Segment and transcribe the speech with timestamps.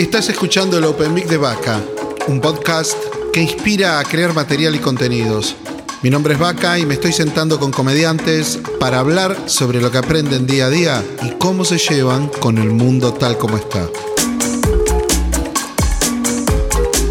[0.00, 1.78] Estás escuchando el Open Mic de Vaca,
[2.26, 2.96] un podcast
[3.34, 5.54] que inspira a crear material y contenidos.
[6.02, 9.98] Mi nombre es Vaca y me estoy sentando con comediantes para hablar sobre lo que
[9.98, 13.86] aprenden día a día y cómo se llevan con el mundo tal como está.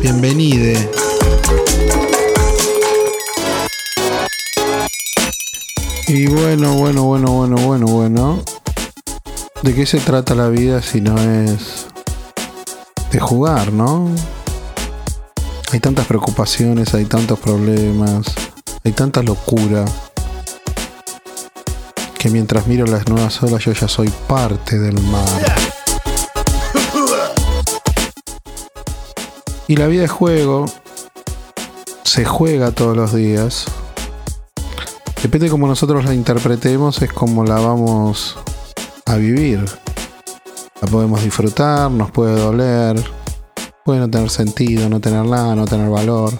[0.01, 0.89] Bienvenide.
[6.07, 8.43] Y bueno, bueno, bueno, bueno, bueno, bueno.
[9.61, 11.78] ¿De qué se trata la vida si no es
[13.19, 14.09] jugar, no?
[15.71, 18.25] Hay tantas preocupaciones, hay tantos problemas,
[18.83, 19.85] hay tanta locura
[22.17, 25.55] que mientras miro las nuevas olas yo ya soy parte del mar.
[29.67, 30.65] Y la vida es juego,
[32.03, 33.65] se juega todos los días.
[35.21, 38.35] Depende de cómo nosotros la interpretemos, es como la vamos
[39.05, 39.63] a vivir.
[40.81, 43.03] La podemos disfrutar, nos puede doler,
[43.83, 46.33] puede no tener sentido, no tener nada, no tener valor.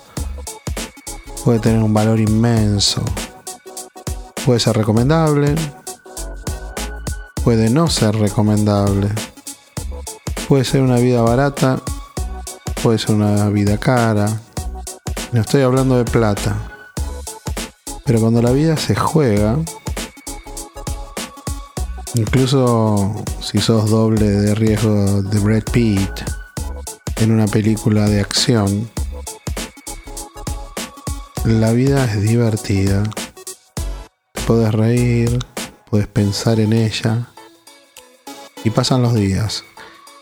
[1.44, 3.02] Puede tener un valor inmenso.
[4.46, 5.56] Puede ser recomendable.
[7.44, 9.10] Puede no ser recomendable.
[10.48, 11.80] Puede ser una vida barata.
[12.84, 14.28] Puede ser una vida cara.
[15.32, 16.56] No estoy hablando de plata.
[18.06, 19.58] Pero cuando la vida se juega,
[22.16, 26.10] incluso si sos doble de riesgo de Brad Pitt
[27.18, 28.90] en una película de acción,
[31.46, 33.04] la vida es divertida.
[34.48, 35.40] Puedes reír,
[35.90, 37.28] puedes pensar en ella
[38.64, 39.64] y pasan los días.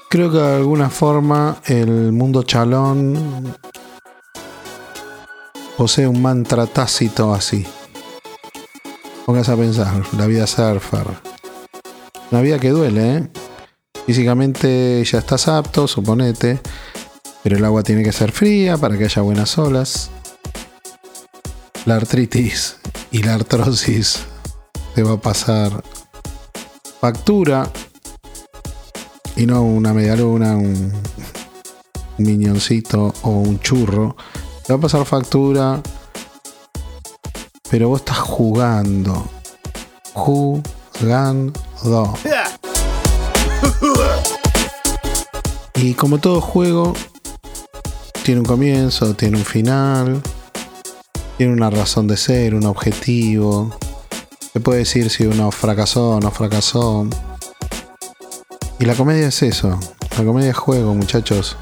[0.09, 3.55] Creo que de alguna forma el mundo chalón
[5.77, 7.65] posee un mantra tácito así.
[9.25, 11.36] Póngase a pensar, la vida surfer.
[12.31, 13.27] Una vida que duele, ¿eh?
[14.05, 16.59] Físicamente ya estás apto, suponete,
[17.43, 20.09] pero el agua tiene que ser fría para que haya buenas olas.
[21.85, 22.77] La artritis
[23.11, 24.19] y la artrosis
[24.95, 25.83] te va a pasar
[26.99, 27.69] factura
[29.35, 30.91] y no una media luna, un,
[32.17, 34.15] miñoncito o un churro.
[34.65, 35.81] Te va a pasar factura
[37.69, 39.27] pero vos estás jugando.
[40.13, 41.66] Jugando.
[45.75, 46.93] Y como todo juego,
[48.23, 50.21] tiene un comienzo, tiene un final,
[51.37, 53.77] tiene una razón de ser, un objetivo.
[54.53, 57.07] Se puede decir si uno fracasó o no fracasó.
[58.79, 59.79] Y la comedia es eso.
[60.17, 61.57] La comedia es juego, muchachos.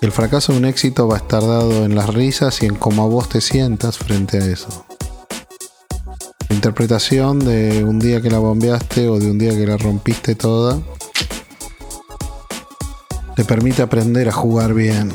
[0.00, 3.10] El fracaso de un éxito va a estar dado en las risas y en cómo
[3.10, 4.85] vos te sientas frente a eso.
[6.56, 10.80] Interpretación de un día que la bombeaste o de un día que la rompiste toda
[13.36, 15.12] te permite aprender a jugar bien.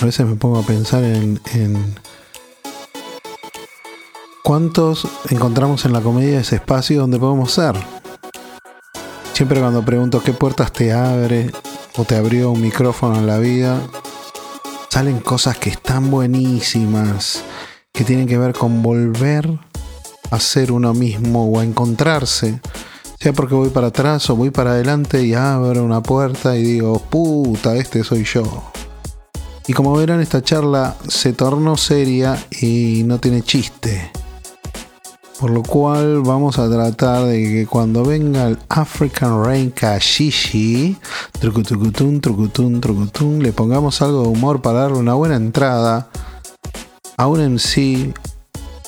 [0.00, 1.94] A veces me pongo a pensar en, en
[4.42, 7.74] cuántos encontramos en la comedia ese espacio donde podemos ser.
[9.34, 11.50] Siempre cuando pregunto qué puertas te abre
[11.98, 13.82] o te abrió un micrófono en la vida,
[14.88, 17.44] salen cosas que están buenísimas,
[17.92, 19.48] que tienen que ver con volver
[20.30, 22.60] a ser uno mismo o a encontrarse.
[23.18, 26.98] Sea porque voy para atrás o voy para adelante y abro una puerta y digo,
[26.98, 28.64] puta, este soy yo.
[29.66, 34.10] Y como verán, esta charla se tornó seria y no tiene chiste.
[35.38, 40.98] Por lo cual vamos a tratar de que cuando venga el African Rain Kashishi,
[41.38, 46.10] trucutun, trucutun, trucutun, le pongamos algo de humor para darle una buena entrada
[47.20, 48.14] a un MC,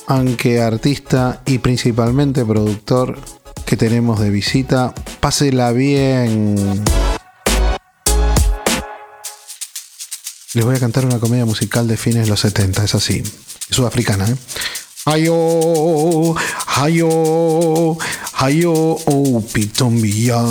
[0.07, 3.19] aunque artista y principalmente productor
[3.67, 4.95] que tenemos de visita.
[5.21, 6.83] Pásela bien.
[10.55, 13.23] Les voy a cantar una comedia musical de fines de los 70, es así.
[13.69, 14.37] Es sudafricana, ¿eh?
[15.05, 16.35] Ayo,
[16.69, 17.99] ayo,
[18.39, 20.43] ayo, oh, pitombia.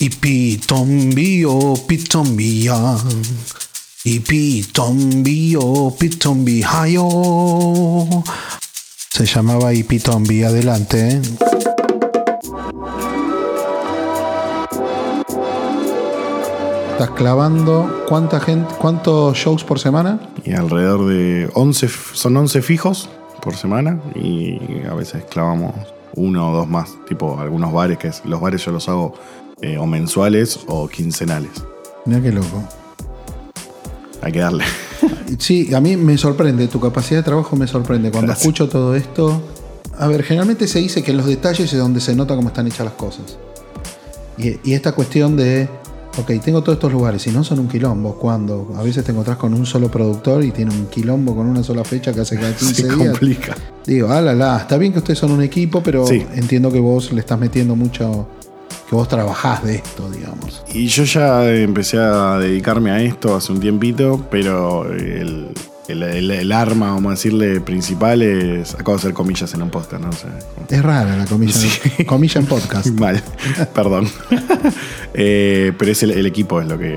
[0.00, 2.74] Y pitombio, pitombia.
[4.04, 7.06] Y pitombio, pitombi, ayo.
[9.10, 11.08] Se llamaba Ipitombi, adelante.
[11.08, 11.22] ¿eh?
[16.90, 20.18] ¿Estás clavando cuánta gente, cuántos shows por semana?
[20.44, 23.08] Y alrededor de 11, son 11 fijos
[23.40, 25.74] por semana y a veces clavamos
[26.16, 29.14] uno o dos más, tipo algunos bares, que es, los bares yo los hago
[29.60, 31.64] eh, o mensuales o quincenales.
[32.04, 32.64] Mira qué loco.
[34.22, 34.64] Hay que darle.
[35.38, 38.10] Sí, a mí me sorprende, tu capacidad de trabajo me sorprende.
[38.10, 38.44] Cuando Gracias.
[38.44, 39.40] escucho todo esto,
[39.98, 42.66] a ver, generalmente se dice que en los detalles es donde se nota cómo están
[42.66, 43.38] hechas las cosas.
[44.36, 45.68] Y, y esta cuestión de,
[46.18, 48.16] ok, tengo todos estos lugares y no son un quilombo.
[48.16, 51.62] Cuando a veces te encontrás con un solo productor y tiene un quilombo con una
[51.64, 52.96] sola fecha que hace cada 15 Se días.
[52.96, 53.56] complica.
[53.86, 56.24] Digo, ah, la, la, está bien que ustedes son un equipo, pero Sí.
[56.34, 58.26] entiendo que vos le estás metiendo mucho,
[58.92, 60.62] que vos trabajás de esto, digamos.
[60.74, 65.48] Y yo ya empecé a dedicarme a esto hace un tiempito, pero el,
[65.88, 68.74] el- el- el arma, vamos a decirle, principal es.
[68.74, 70.10] Acabo de hacer comillas en un podcast, ¿no?
[70.10, 72.04] O sea, como- Es rara la comilla, Sí.
[72.06, 72.88] comilla en podcast.
[73.00, 73.22] Mal,
[73.74, 74.06] perdón.
[75.14, 76.96] Eh, pero es el, el equipo es lo que,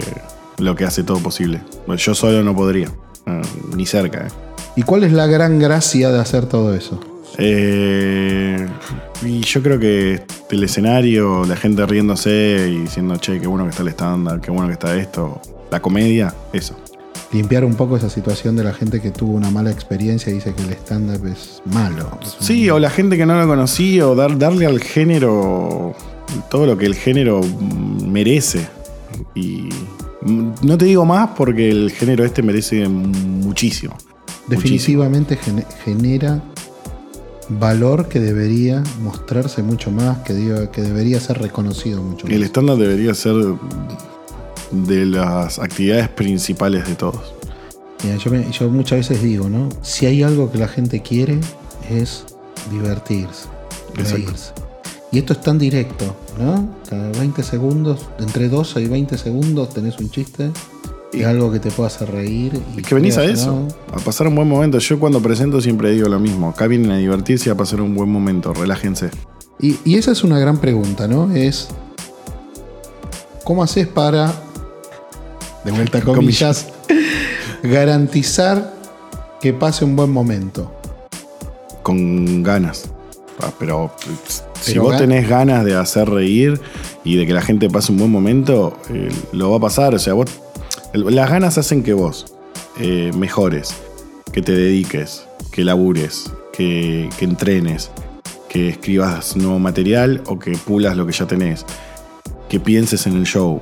[0.57, 1.62] lo que hace todo posible.
[1.88, 2.88] Bueno, Yo solo no podría,
[3.25, 3.41] eh,
[3.75, 4.27] ni cerca.
[4.27, 4.31] eh.
[4.75, 7.00] ¿Y cuál es la gran gracia de hacer todo eso?
[7.38, 8.68] Eh,
[9.24, 10.22] y yo creo que
[10.52, 14.52] el escenario, la gente riéndose y diciendo, che, qué bueno que está el estándar, qué
[14.52, 15.42] bueno que está esto,
[15.72, 16.76] la comedia, eso.
[17.32, 20.54] Limpiar un poco esa situación de la gente que tuvo una mala experiencia y dice
[20.54, 22.18] que el stand-up es malo.
[22.22, 25.94] Es un- Sí, o la gente que no lo conocía, o dar, darle al género
[26.50, 27.42] todo lo que el género
[28.06, 28.68] merece.
[29.34, 29.70] Y
[30.62, 33.96] no te digo más porque el género este merece muchísimo.
[34.48, 36.40] definitivamente gene- genera
[37.50, 42.36] valor que debería mostrarse mucho más, que, diga- que debería ser reconocido mucho más.
[42.36, 43.36] El estándar debería ser
[44.71, 47.33] de las actividades principales de todos.
[48.03, 49.69] Mira, yo, me- yo muchas veces digo, ¿no?
[49.81, 51.39] Si hay algo que la gente quiere
[51.89, 52.25] es
[52.71, 53.48] divertirse,
[53.95, 54.51] reírse.
[55.12, 56.68] Y esto es tan directo, ¿no?
[56.89, 60.51] Cada 20 segundos, entre 12 y 20 segundos tenés un chiste
[61.13, 62.60] y, algo que te pueda hacer reír.
[62.75, 64.80] Y Es que venís a eso, a pasar un buen momento.
[64.80, 66.50] Yo cuando presento siempre digo lo mismo.
[66.50, 68.54] Acá vienen a divertirse y a pasar un buen momento.
[68.54, 69.10] Relájense.
[69.60, 71.34] Y, y esa es una gran pregunta, ¿no?
[71.34, 71.69] Es,
[73.44, 74.34] ¿cómo haces para,
[75.63, 76.68] de vuelta comillas,
[77.63, 78.74] garantizar
[79.40, 80.72] que pase un buen momento?
[81.84, 82.90] Con ganas.
[83.40, 83.92] Ah, Pero
[84.60, 86.60] si Pero vos tenés ganas de hacer reír
[87.04, 89.94] y de que la gente pase un buen momento, eh, lo va a pasar.
[89.94, 90.28] O sea, vos,
[90.95, 92.25] las ganas hacen que vos
[92.80, 93.75] eh, mejores,
[94.31, 97.92] que te dediques, que labures, que, entrenes,
[98.50, 101.65] que escribas nuevo material o que pulas lo que ya tenés,
[102.50, 103.59] que pienses en el show.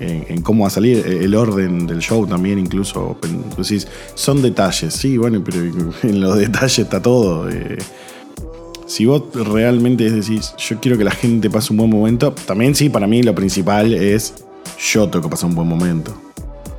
[0.00, 3.16] En, cómo va a salir, eh, el orden del show también, incluso.
[3.56, 5.58] Decís, son detalles, sí, bueno, pero
[6.02, 7.48] en los detalles está todo.
[7.50, 7.78] eh,
[8.86, 12.88] si vos realmente decís, yo quiero que la gente pase un buen momento, también sí,
[12.88, 14.34] para mí lo principal es
[14.78, 16.27] yo tengo que pasar un buen momento.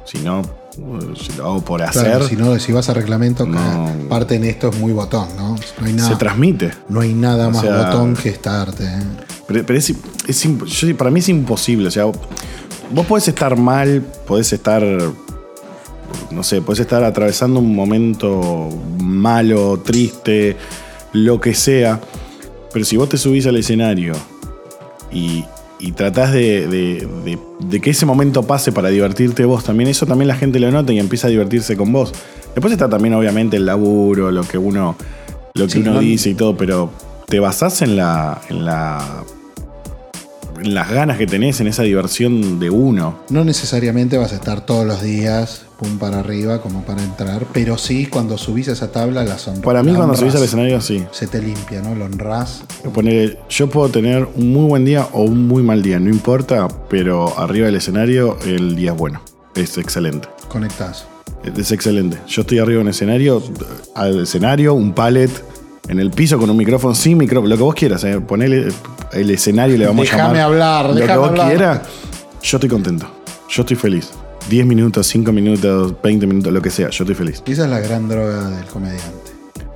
[0.10, 3.46] Si no, eh, si lo hago por hacer, Claro, si no, si vas a reglamento,
[3.46, 3.88] No.
[4.10, 5.50] parte en esto es muy botón, ¿no?
[5.80, 6.72] No hay se nada, transmite.
[6.88, 8.86] no hay nada O más sea- botón que esta arte.
[8.86, 9.04] ¿eh?
[9.48, 9.94] Pero, pero es,
[10.28, 11.90] es yo- para mí es imposible.
[11.90, 14.82] O sea, vos podés estar mal, podés estar,
[16.32, 18.70] no sé, podés estar atravesando un momento
[19.00, 20.58] malo, triste,
[21.14, 22.00] lo que sea.
[22.74, 24.14] Pero si vos te subís al escenario
[25.12, 25.44] y,
[25.80, 30.06] y tratás de, de- de- de que ese momento pase para divertirte vos, también eso
[30.06, 32.14] también la gente lo nota y empieza a divertirse con vos.
[32.54, 34.96] Después está también obviamente el laburo, lo que uno,
[35.54, 36.92] lo que Sí, uno no- dice y todo, pero
[37.28, 39.24] te basás en la, en la
[40.62, 43.20] en las ganas que tenés, en esa diversión de uno.
[43.30, 47.78] No necesariamente vas a estar todos los días, pum para arriba, como para entrar, pero
[47.78, 49.66] sí cuando subís a esa tabla la sonrisa.
[49.66, 51.06] Para mí cuando subís al escenario, sí.
[51.12, 51.96] Se te limpia, ¿no?
[51.96, 52.64] Lo honrás.
[53.50, 57.38] Yo puedo tener un muy buen día o un muy mal día, no importa, pero
[57.40, 59.22] arriba del escenario el día es bueno.
[59.56, 60.28] Es excelente.
[60.48, 61.06] Conectás.
[61.44, 62.18] Es excelente.
[62.28, 63.42] Yo estoy arriba en un escenario,
[63.95, 65.31] al escenario, un pallet,
[65.90, 68.04] en el piso con un micrófono, sin micrófono, lo que vos quieras.
[68.06, 68.22] Eh.
[68.22, 68.69] Ponele
[69.12, 70.42] el escenario, le vamos Déjame a llamar.
[70.42, 71.48] hablar, Lo que déjame vos hablar.
[71.50, 71.81] quieras.
[72.42, 73.12] Yo estoy contento.
[73.50, 74.10] Yo estoy feliz.
[74.50, 76.90] 10 minutos, 5 minutos, 20 minutos, lo que sea.
[76.90, 77.44] Yo estoy feliz.
[77.46, 79.31] Esa es la gran droga del comediante.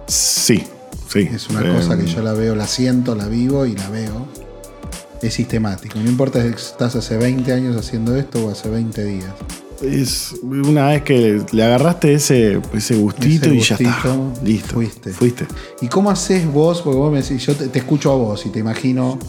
[0.08, 0.64] Sí,
[1.10, 1.30] sí.
[1.34, 4.28] Es una Eh, cosa que yo la veo, la siento, la vivo y la veo.
[5.22, 6.00] Es sistemático.
[6.00, 9.32] No importa si estás hace 20 años haciendo esto o hace 20 días.
[9.84, 14.18] Es una vez que le agarraste ese, ese gustito Ese y ya está.
[14.44, 14.74] Listo.
[14.76, 15.12] fuiste.
[15.12, 15.46] Fuiste.
[15.82, 16.82] ¿Y cómo haces vos?
[16.82, 19.20] Porque vos me decís, yo te, te escucho a vos y te imagino,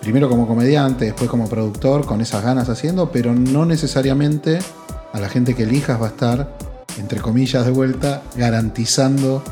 [0.00, 4.58] primero como comediante, después como productor, con esas ganas haciendo, pero no necesariamente
[5.12, 6.58] a la gente que elijas va a estar,
[6.98, 9.42] entre comillas de vuelta, garantizando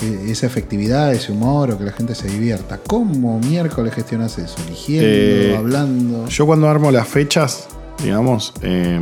[0.00, 2.78] eh, esa efectividad, ese humor o que la gente se divierta.
[2.86, 4.56] ¿Cómo miércoles gestionas eso?
[4.66, 6.28] ¿Eligiendo, Eh, hablando?
[6.28, 7.68] Yo cuando armo las fechas,
[8.02, 9.00] digamos, eh,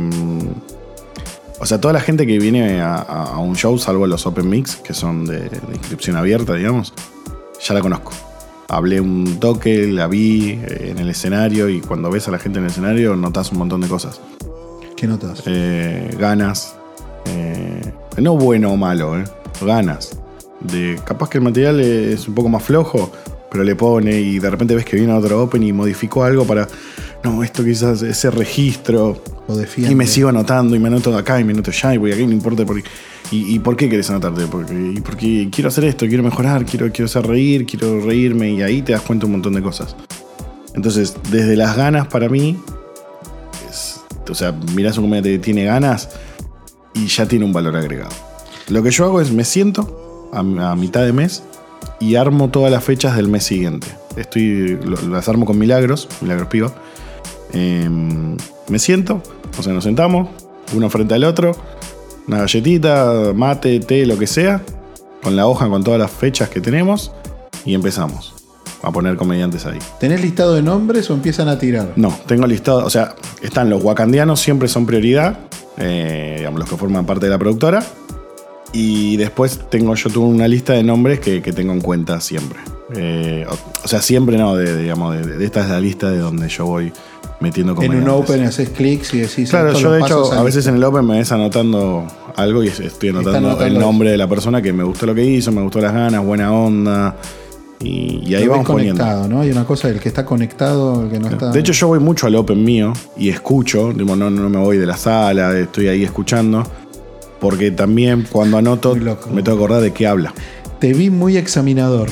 [1.59, 4.93] o sea, toda la gente que viene a, un show, salvo los Open Mix, que
[4.93, 6.93] son de, de inscripción abierta, digamos,
[7.65, 8.11] ya la conozco.
[8.67, 12.59] Hablé un toque, la vi eh, en el escenario y cuando ves a la gente
[12.59, 14.19] en el escenario notas un montón de cosas.
[14.95, 15.43] ¿Qué notas?
[15.45, 16.75] Eh, ganas,
[17.25, 19.25] eh, no bueno o malo, eh,
[19.61, 20.17] ganas.
[20.61, 23.11] De, capaz que el material es un poco más flojo,
[23.55, 26.67] pero le pone y de repente ves que viene otro Open y modificó algo para,
[27.23, 29.21] no, esto quizás, ese registro.
[29.47, 29.93] Lo defiende.
[29.93, 32.25] Y me sigo anotando y me anoto acá y me anoto allá y voy aquí,
[32.27, 32.89] no importa por qué.
[33.31, 34.45] ¿Y, y por qué querés anotarte?
[34.47, 38.61] Porque, y porque quiero hacer esto, quiero mejorar, quiero, quiero hacer reír, quiero reírme y
[38.61, 39.95] ahí te das cuenta un montón de cosas.
[40.73, 42.57] Entonces, desde las ganas para mí,
[43.69, 46.09] es- o sea, mirás un comediante que tiene ganas
[46.93, 48.11] y ya tiene un valor agregado.
[48.67, 50.39] Lo que yo hago es me siento a,
[50.71, 51.43] a mitad de mes
[51.99, 53.87] y armo todas las fechas del mes siguiente.
[54.15, 56.73] Estoy, lo- las armo con Milagros, Milagros Piva.
[57.53, 58.35] Em,
[58.69, 59.21] me siento,
[59.57, 60.29] o sea, nos sentamos,
[60.73, 61.55] uno frente al otro,
[62.27, 64.61] una galletita, mate, té, lo que sea,
[65.21, 67.11] con la hoja con todas las fechas que tenemos
[67.65, 68.33] y empezamos
[68.81, 69.79] a poner comediantes ahí.
[69.99, 71.93] ¿Tenés listado de nombres o empiezan a tirar?
[71.95, 75.39] No, tengo listado, o sea, están los wakandianos, siempre son prioridad,
[75.77, 77.83] eh, digamos, los que forman parte de la productora.
[78.77, 82.59] Y después tengo, yo tuve una lista de nombres que, que tengo en cuenta siempre.
[82.93, 83.53] Eh, o,
[83.83, 86.65] o sea, siempre no, de, digamos, de, de esta es la lista de donde yo
[86.65, 86.91] voy
[87.39, 89.49] metiendo En un open haces clics y decís.
[89.49, 90.69] Claro, yo de hecho a veces lista.
[90.71, 92.05] en el Open me ves anotando
[92.35, 95.23] algo y estoy anotando, anotando el nombre de la persona que me gustó lo que
[95.23, 97.15] hizo, me gustó las ganas, buena onda.
[97.81, 99.03] Y, y ahí vamos poniendo.
[99.03, 99.41] conectado, ¿no?
[99.41, 101.51] Hay una cosa del que está conectado, el que no está.
[101.51, 104.77] De hecho, yo voy mucho al Open mío y escucho, digo, no, no me voy
[104.77, 106.65] de la sala, estoy ahí escuchando,
[107.45, 109.03] porque también cuando anoto me
[109.43, 110.33] tengo que acordar de qué habla.
[110.79, 112.09] te vi muy examinador.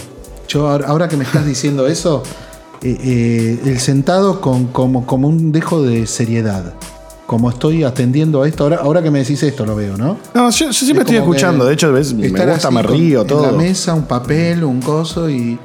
[0.47, 2.21] Yo ahora, que me estás diciendo eso,
[2.83, 6.73] eh, eh, el sentado con, como, como un dejo de seriedad.
[7.25, 10.17] Como estoy atendiendo a esto, ahora, ahora que me decís esto lo veo, ¿no?
[10.35, 12.91] No, yo, yo siempre Es estoy escuchando, de hecho, ves, me gusta, así me con-
[12.95, 13.51] río, En todo.
[13.51, 15.57] la mesa, un papel, un coso y,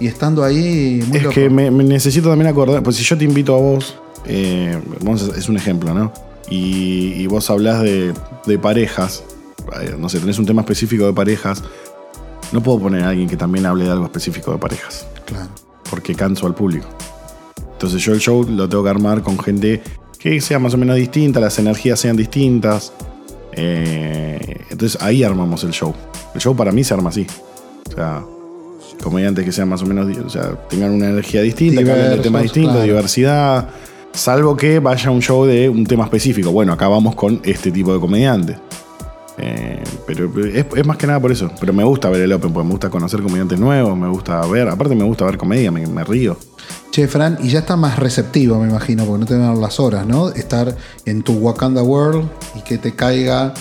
[0.00, 1.02] y estando ahí.
[1.08, 1.34] Muy Es loco.
[1.34, 3.94] que me, me necesito también acordar, pues si yo te invito a vos,
[4.26, 6.12] eh, vamos a- es un ejemplo, ¿no?
[6.50, 8.12] Y, y vos hablás de,
[8.46, 9.24] de parejas,
[9.80, 11.62] eh, no sé, tenés un tema específico de parejas,
[12.52, 15.48] no puedo poner a alguien que también hable de algo específico de parejas, Claro.
[15.90, 16.86] porque canso al público.
[17.72, 19.82] Entonces yo el show lo tengo que armar con gente
[20.18, 22.92] que sea más o menos distinta, las energías sean distintas.
[23.52, 25.94] eh, entonces ahí armamos el show.
[26.34, 27.26] El show para mí se arma así.
[27.90, 28.24] O sea,
[29.02, 32.16] comediantes que sean más o menos, o sea, tengan una energía distinta, que hablen de
[32.18, 32.86] temas Diversos, distintos, claro.
[32.86, 33.68] diversidad.
[34.14, 36.52] Salvo que vaya a un show de un tema específico.
[36.52, 38.56] Bueno, acá vamos con este tipo de comediantes.
[39.36, 41.50] Eh, pero es, más que nada por eso.
[41.58, 44.68] Pero me gusta ver el Open, porque me gusta conocer comediantes nuevos, me gusta ver,
[44.68, 46.36] aparte me gusta ver comedia, me, me río.
[46.92, 50.06] Che, Fran, y ya está más receptivo, me imagino, porque no te dan las horas,
[50.06, 50.28] ¿no?
[50.28, 53.52] Estar en tu Wakanda World y que te caiga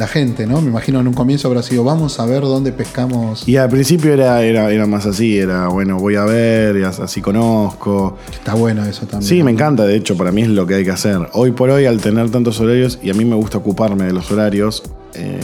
[0.00, 0.60] la gente, ¿no?
[0.60, 3.46] Me imagino en un comienzo habrá sido, vamos a ver dónde pescamos.
[3.46, 6.98] Y al principio era, era, era más así, era bueno, voy a ver, y as-
[6.98, 8.16] así conozco.
[8.32, 9.28] Está bueno eso también.
[9.28, 11.18] Sí, me encanta, de hecho, para mí es lo que hay que hacer.
[11.34, 14.30] Hoy por hoy, al tener tantos horarios, y a mí me gusta ocuparme de los
[14.32, 14.82] horarios,
[15.14, 15.38] eh,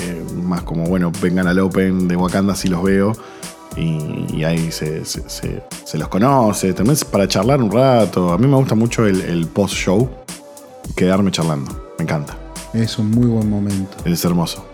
[0.00, 3.12] eh, más como, bueno, vengan al Open de Wakanda si los veo,
[3.76, 8.32] y, y ahí se, se- se- se los conoce, también es para charlar un rato.
[8.32, 10.08] A mí me gusta mucho el, el post-show,
[10.96, 12.36] quedarme charlando, me encanta,
[12.74, 13.96] Es un muy buen momento.
[14.04, 14.64] es hermoso.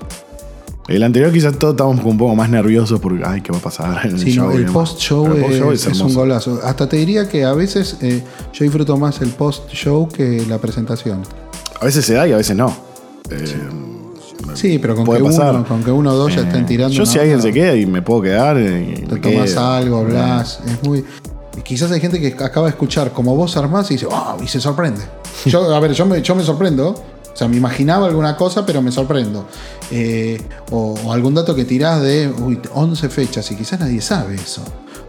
[0.88, 4.06] El anterior quizás todos estábamos un poco más nerviosos porque, ay, ¿qué va a pasar
[4.06, 4.52] en el Sí, no, show?
[4.58, 5.26] y el post-show
[5.72, 6.18] es, es un hermoso.
[6.18, 6.60] golazo.
[6.64, 11.22] Hasta te diría que a veces eh, yo disfruto más el post-show que la presentación.
[11.80, 12.74] A veces se da y a veces no.
[13.30, 13.44] Eh,
[14.54, 15.54] Sí, pero con que, pasar.
[15.54, 16.92] uno, con que uno o dos ya Eh, estén tirando.
[16.94, 18.56] Yo si alguien onda, se queda y me puedo quedar.
[18.58, 19.60] eh, Te me tomas quedo.
[19.66, 20.60] algo, hablas.
[20.66, 21.04] Es muy.
[21.62, 24.60] Quizás hay gente que acaba de escuchar como vos armás y dice, wow, y se
[24.60, 25.02] sorprende.
[25.46, 27.00] Yo, a ver, yo me, yo me sorprendo.
[27.40, 29.46] O sea, me imaginaba alguna cosa, pero me sorprendo.
[29.90, 30.38] Eh,
[30.70, 34.62] o, o algún dato que tirás de uy, 11 fechas y quizás nadie sabe eso.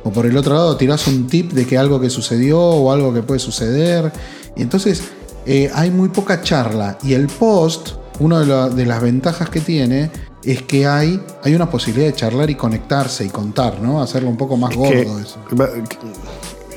[0.05, 3.13] O por el otro lado tirás un tip de que algo que sucedió o algo
[3.13, 4.13] que puede suceder.
[4.55, 5.03] Y entonces
[5.45, 6.97] eh, hay muy poca charla.
[7.03, 10.09] Y el post, una de, la- de las ventajas que tiene
[10.45, 14.01] es que hay, hay una posibilidad de charlar y conectarse y contar, ¿no?
[14.01, 15.37] Hacerlo un poco más gordo eso.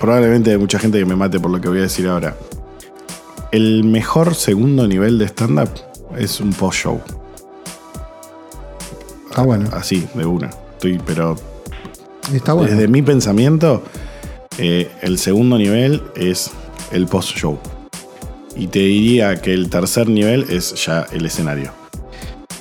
[0.00, 2.37] probablemente hay mucha gente que me mate por lo que voy a decir ahora.
[3.54, 5.68] El mejor segundo nivel de stand-up
[6.18, 7.00] es un post-show.
[9.30, 9.68] Está bueno.
[9.73, 10.50] Así, de una.
[10.73, 11.37] Estoy, pero
[12.32, 12.73] Está bueno.
[12.73, 13.84] desde mi pensamiento,
[14.58, 16.50] eh, el segundo nivel es
[16.90, 17.56] el post-show.
[18.56, 21.70] Y te diría que el tercer nivel es ya el escenario.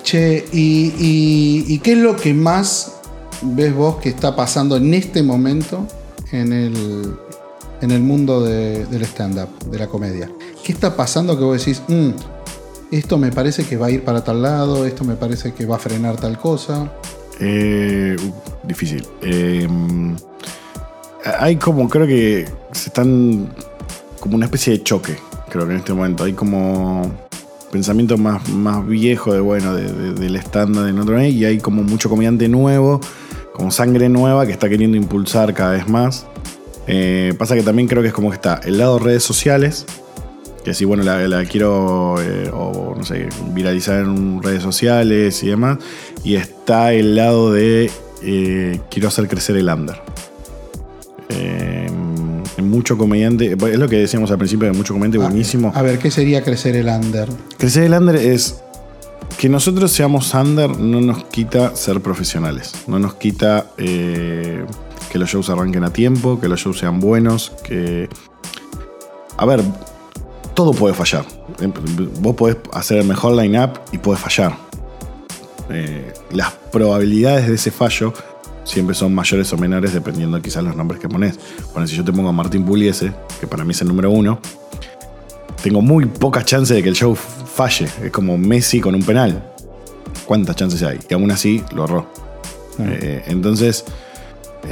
[0.03, 2.99] Che, y, y- y qué es lo que más
[3.41, 5.87] ves vos que está pasando en este momento
[6.31, 7.15] en el,
[7.81, 10.29] en el mundo de- del stand-up, de la comedia?
[10.63, 12.09] ¿Qué está pasando que vos decís, "Mm,
[12.91, 15.75] esto me parece que va a ir para tal lado, esto me parece que va
[15.75, 16.91] a frenar tal cosa?
[17.39, 19.05] Eh, uh, difícil.
[19.21, 19.67] Eh,
[21.39, 23.49] hay como, creo que se están
[24.19, 25.17] como una especie de choque,
[25.49, 26.23] creo que en este momento.
[26.23, 27.11] Hay como
[27.71, 31.57] pensamiento más, más viejo de, bueno, de- de- del estándar en otro nivel y hay
[31.57, 33.01] como mucho comediante nuevo
[33.53, 36.25] como sangre nueva que está queriendo impulsar cada vez más.
[36.87, 39.85] Eh, pasa que también creo que es como que está el lado redes sociales,
[40.63, 45.47] que si bueno, la, la quiero eh, o no sé, viralizar en redes sociales y
[45.47, 45.77] demás.
[46.23, 47.91] Y está el lado de
[48.21, 50.01] eh, quiero hacer crecer el under.
[51.29, 51.89] Eh,
[52.61, 55.71] mucho comediante, es lo que decíamos al principio, de mucho comediante Ah, buenísimo.
[55.75, 57.27] A ver, ¿qué sería crecer el under?
[57.57, 58.61] Crecer el under es
[59.37, 62.71] que nosotros seamos under no nos quita ser profesionales.
[62.87, 68.07] No nos quita que los shows arranquen a tiempo, que los shows sean buenos, que...
[69.37, 69.61] A ver,
[70.53, 71.25] todo puede fallar.
[72.19, 74.55] Vos podés hacer el mejor line-up y puede fallar.
[75.69, 78.13] Eh, las probabilidades de ese fallo
[78.63, 81.39] siempre son mayores o menores dependiendo quizás los nombres que pones.
[81.73, 84.39] Bueno, si yo te pongo a Martín Puliese, que para mí es el número uno,
[85.61, 87.87] tengo muy pocas chances de que el show falle.
[88.01, 89.51] Es como Messi con un penal.
[90.25, 90.99] ¿Cuántas chances hay?
[91.09, 92.07] Y aún así lo erró.
[92.79, 93.85] Eh, entonces,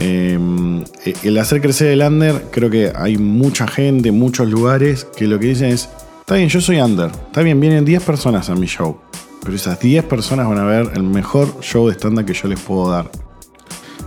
[0.01, 0.83] eh,
[1.23, 5.47] el hacer crecer el under, creo que hay mucha gente, muchos lugares que lo que
[5.47, 5.89] dicen es,
[6.21, 8.97] está bien, yo soy under, está bien, vienen 10 personas a mi show,
[9.43, 12.59] pero esas 10 personas van a ver el mejor show de stand que yo les
[12.59, 13.11] puedo dar.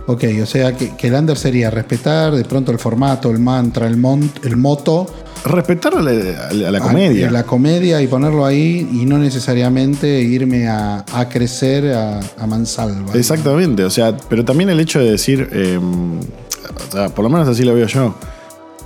[0.07, 3.87] Ok, o sea que, que el under sería respetar de pronto el formato, el mantra,
[3.87, 5.07] el, mon- el moto.
[5.45, 7.31] Respetar a la, a la- a la a- comedia.
[7.31, 13.13] La comedia y ponerlo ahí y no necesariamente irme a, a crecer a, a mansalva.
[13.15, 17.47] Exactamente, o sea, pero también el hecho de decir, eh, o sea, por lo menos
[17.47, 18.13] así lo veo yo,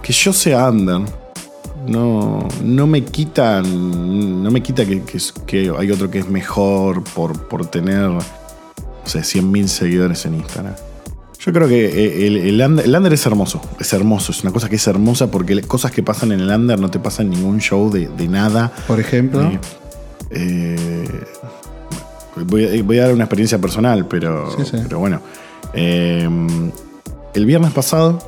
[0.02, 1.02] que yo sea under,
[1.86, 5.02] no, no me quita, no me quita que,
[5.46, 8.20] que hay otro que es mejor por, por tener, no
[9.06, 10.76] sé, 100.000 seguidores en Instagram.
[11.40, 14.52] Yo creo que eh, el, el under, el under es hermoso, es hermoso, es una
[14.52, 17.40] cosa que es hermosa porque cosas que pasan en el under no te pasan en
[17.40, 18.72] ningún show de, de nada.
[18.88, 19.50] Por ejemplo,
[20.32, 20.76] Eh,
[21.08, 24.78] eh, voy, a- voy a dar una experiencia personal, pero, Sí, sí.
[24.84, 25.22] pero bueno.
[25.74, 26.28] Eh,
[27.34, 28.20] el viernes pasado,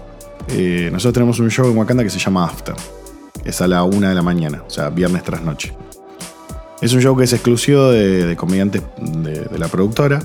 [0.91, 2.75] nosotros tenemos un show en Wakanda que se llama After.
[3.46, 5.74] Es a la una de la mañana, o sea, viernes tras noche.
[6.82, 10.19] Es un show que es exclusivo de, de comediantes de, de la productora.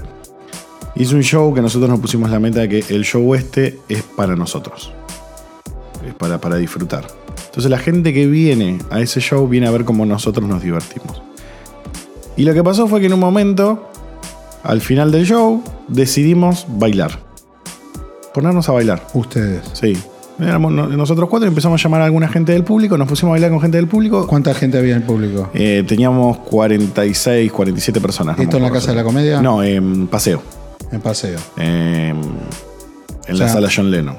[0.97, 4.03] Es un show que nosotros nos pusimos la meta de que el show este es
[4.03, 4.93] para nosotros.
[6.07, 7.07] Es para, para disfrutar.
[7.47, 11.23] Entonces la gente que viene a ese show viene a ver cómo nosotros nos divertimos.
[12.37, 13.89] Y lo que pasó fue que en un momento,
[14.63, 17.19] al final del show, decidimos bailar.
[18.35, 19.07] Ponernos a bailar.
[19.15, 19.63] ustedes.
[19.73, 19.97] Sí.
[20.39, 23.31] Éramos no- nosotros cuatro y empezamos a llamar a alguna gente del público, nos pusimos
[23.31, 24.27] a bailar con gente del público.
[24.27, 25.49] ¿Cuánta gente había en el público?
[25.55, 28.39] Eh, teníamos 46, 47 personas.
[28.39, 28.71] ¿Esto en la.
[28.71, 29.41] Casa de la Comedia?
[29.41, 30.43] No, en Paseo.
[30.93, 31.39] En paseo.
[31.59, 32.15] Eh,
[33.29, 34.17] en O la sala John Lennon.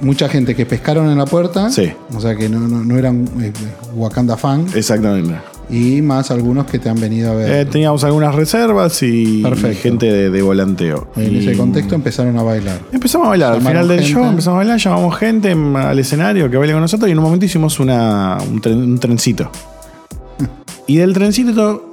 [0.00, 1.70] Mucha gente que pescaron en la puerta.
[1.70, 1.90] Sí.
[2.14, 3.52] O sea que no, no- no eran eh,
[3.94, 4.66] Wakanda fan.
[4.74, 5.34] Exactamente.
[5.70, 7.50] Y más algunos que te han venido a ver.
[7.50, 9.82] Eh, teníamos algunas reservas y Perfecto.
[9.82, 11.08] gente de, de volanteo.
[11.16, 12.80] en Y ese contexto empezaron a bailar.
[12.90, 13.52] Empezamos a bailar.
[13.54, 14.12] Al final del gente.
[14.14, 17.24] show empezamos a bailar, llamamos gente al escenario que baile con nosotros y en un
[17.24, 19.50] momento hicimos una, un, tren- un trencito.
[20.86, 21.87] Y del trencito,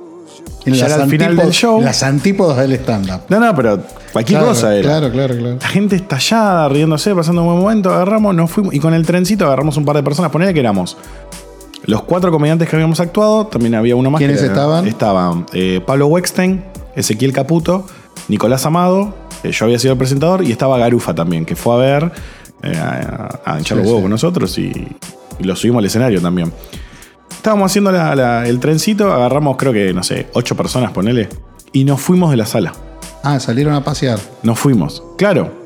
[0.65, 1.81] ya era al final del show.
[1.81, 3.21] Las antípodas del stand-up.
[3.29, 3.79] No, no, pero
[4.11, 4.89] cualquier Claro, cosa era.
[4.89, 5.57] Claro, claro, claro.
[5.61, 9.45] La gente estallada, riéndose, pasando un buen momento, agarramos, nos fuimos y con el trencito
[9.45, 10.31] agarramos un par de personas.
[10.31, 10.97] Ponele que éramos
[11.85, 14.19] los cuatro comediantes que habíamos actuado, también había uno más.
[14.19, 14.87] ¿Quiénes que estaban?
[14.87, 16.63] Estaban eh, Pablo Wexstein,
[16.95, 17.85] Ezequiel Caputo,
[18.27, 21.77] Nicolás Amado, eh, yo había sido el presentador, y estaba Garufa también, que fue a
[21.77, 22.11] ver,
[22.63, 24.03] eh, a, a hinchar los huevos sí.
[24.03, 24.71] con nosotros y,
[25.39, 26.51] y lo subimos al escenario también.
[27.31, 31.29] Estábamos haciendo la- la- el trencito, agarramos creo que, no sé, ocho personas, ponele,
[31.71, 32.73] y nos fuimos de la sala.
[33.23, 34.19] Ah, salieron a pasear.
[34.43, 35.03] Nos fuimos.
[35.17, 35.63] Claro.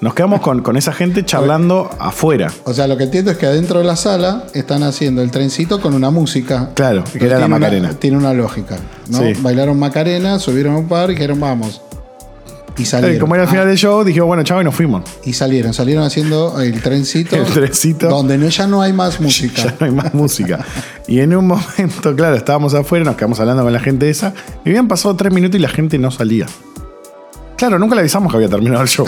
[0.00, 2.50] Nos quedamos con, con esa gente charlando afuera.
[2.64, 5.82] O sea, lo que entiendo es que adentro de la sala están haciendo el trencito
[5.82, 6.70] con una música.
[6.74, 7.90] Claro, que era la una- Macarena.
[7.98, 8.78] tiene una lógica.
[9.08, 9.18] ¿no?
[9.18, 9.34] Sí.
[9.42, 11.82] Bailaron Macarena, subieron a un par y dijeron vamos.
[12.76, 13.18] Y salieron.
[13.18, 15.02] Como era el final del show, dijimos, bueno, chavo, y nos fuimos.
[15.24, 17.36] Y salieron, salieron haciendo el trencito.
[17.40, 18.08] El trencito.
[18.08, 19.64] Donde no, ya no hay más música.
[19.64, 20.64] Ya no hay más música.
[21.06, 24.32] Y en un momento, claro, estábamos afuera, nos quedamos hablando con la gente esa.
[24.64, 26.46] Y habían pasado tres minutos y la gente no salía.
[27.56, 29.06] Claro, nunca le avisamos que había terminado el show.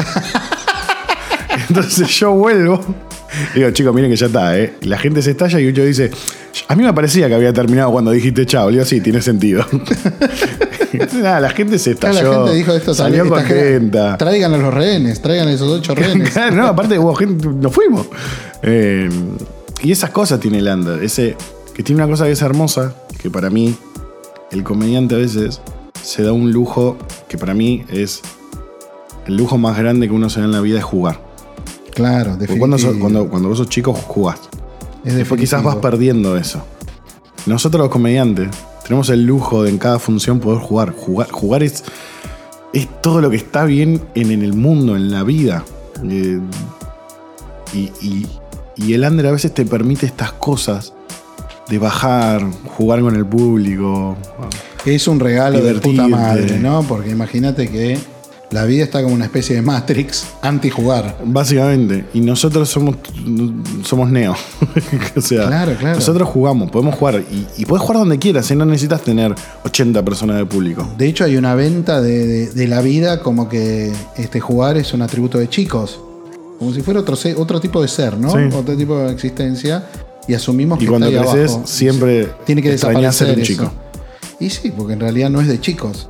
[1.68, 2.84] Entonces yo vuelvo.
[3.54, 4.74] Digo, chicos, miren que ya está, ¿eh?
[4.82, 6.10] La gente se estalla y yo dice,
[6.68, 8.68] a mí me parecía que había terminado cuando dijiste chao.
[8.68, 9.64] Le digo, sí, tiene sentido.
[11.14, 12.32] Nada, la gente se Claro, estalló.
[12.32, 14.18] la gente dijo esto salió esta contenta.
[14.18, 16.30] Traigan a los rehenes, traigan a esos ocho rehenes.
[16.30, 18.06] Claro, no, aparte hubo gente, nos fuimos.
[18.62, 19.08] Eh,
[19.82, 21.02] y esas cosas tiene under.
[21.02, 21.36] Ese,
[21.74, 23.74] que tiene una cosa que es hermosa, que para mí,
[24.50, 25.60] el comediante a veces
[26.02, 26.96] se da un lujo
[27.28, 28.20] que para mí es
[29.26, 31.20] el lujo más grande que uno se da en la vida es jugar.
[31.94, 34.38] Claro, Porque cuando, sos- cuando, cuando vos sos chico jugás.
[35.04, 36.62] Es Después quizás vas perdiendo eso.
[37.46, 38.48] Nosotros los comediantes
[38.84, 40.92] tenemos el lujo de en cada función poder jugar.
[40.92, 41.84] Jugar, jugar es,
[42.72, 45.64] es todo lo que está bien en, en el mundo, en la vida.
[46.08, 46.40] Eh,
[47.74, 48.26] y, y-
[48.74, 50.94] y el under a veces te permite estas cosas
[51.68, 52.42] de bajar,
[52.76, 54.16] jugar con el público.
[54.86, 56.82] Es un regalo de puta madre, ¿no?
[56.82, 57.98] Porque imagínate que
[58.52, 61.18] la vida está como una especie de Matrix anti-jugar.
[61.24, 62.96] Básicamente, y nosotros somos,
[63.84, 64.34] somos neo.
[65.16, 65.96] o sea, Claro, claro.
[65.96, 67.22] nosotros jugamos, podemos jugar.
[67.30, 68.56] Y, y puedes jugar donde quieras, ¿eh?
[68.56, 69.34] no necesitas tener
[69.64, 70.88] 80 personas de público.
[70.98, 74.92] De hecho, hay una venta de, de- de la vida como que este jugar es
[74.92, 75.98] un atributo de chicos.
[76.58, 78.30] Como si fuera otro, otro tipo de ser, ¿no?
[78.30, 78.54] Sí.
[78.54, 79.86] Otro tipo de existencia.
[80.28, 83.52] Y asumimos Y que cuando está ahí creces, siempre tiene que desaparecer ser un eso.
[83.52, 83.72] chico.
[84.38, 86.08] Y sí, porque en realidad no es de chicos.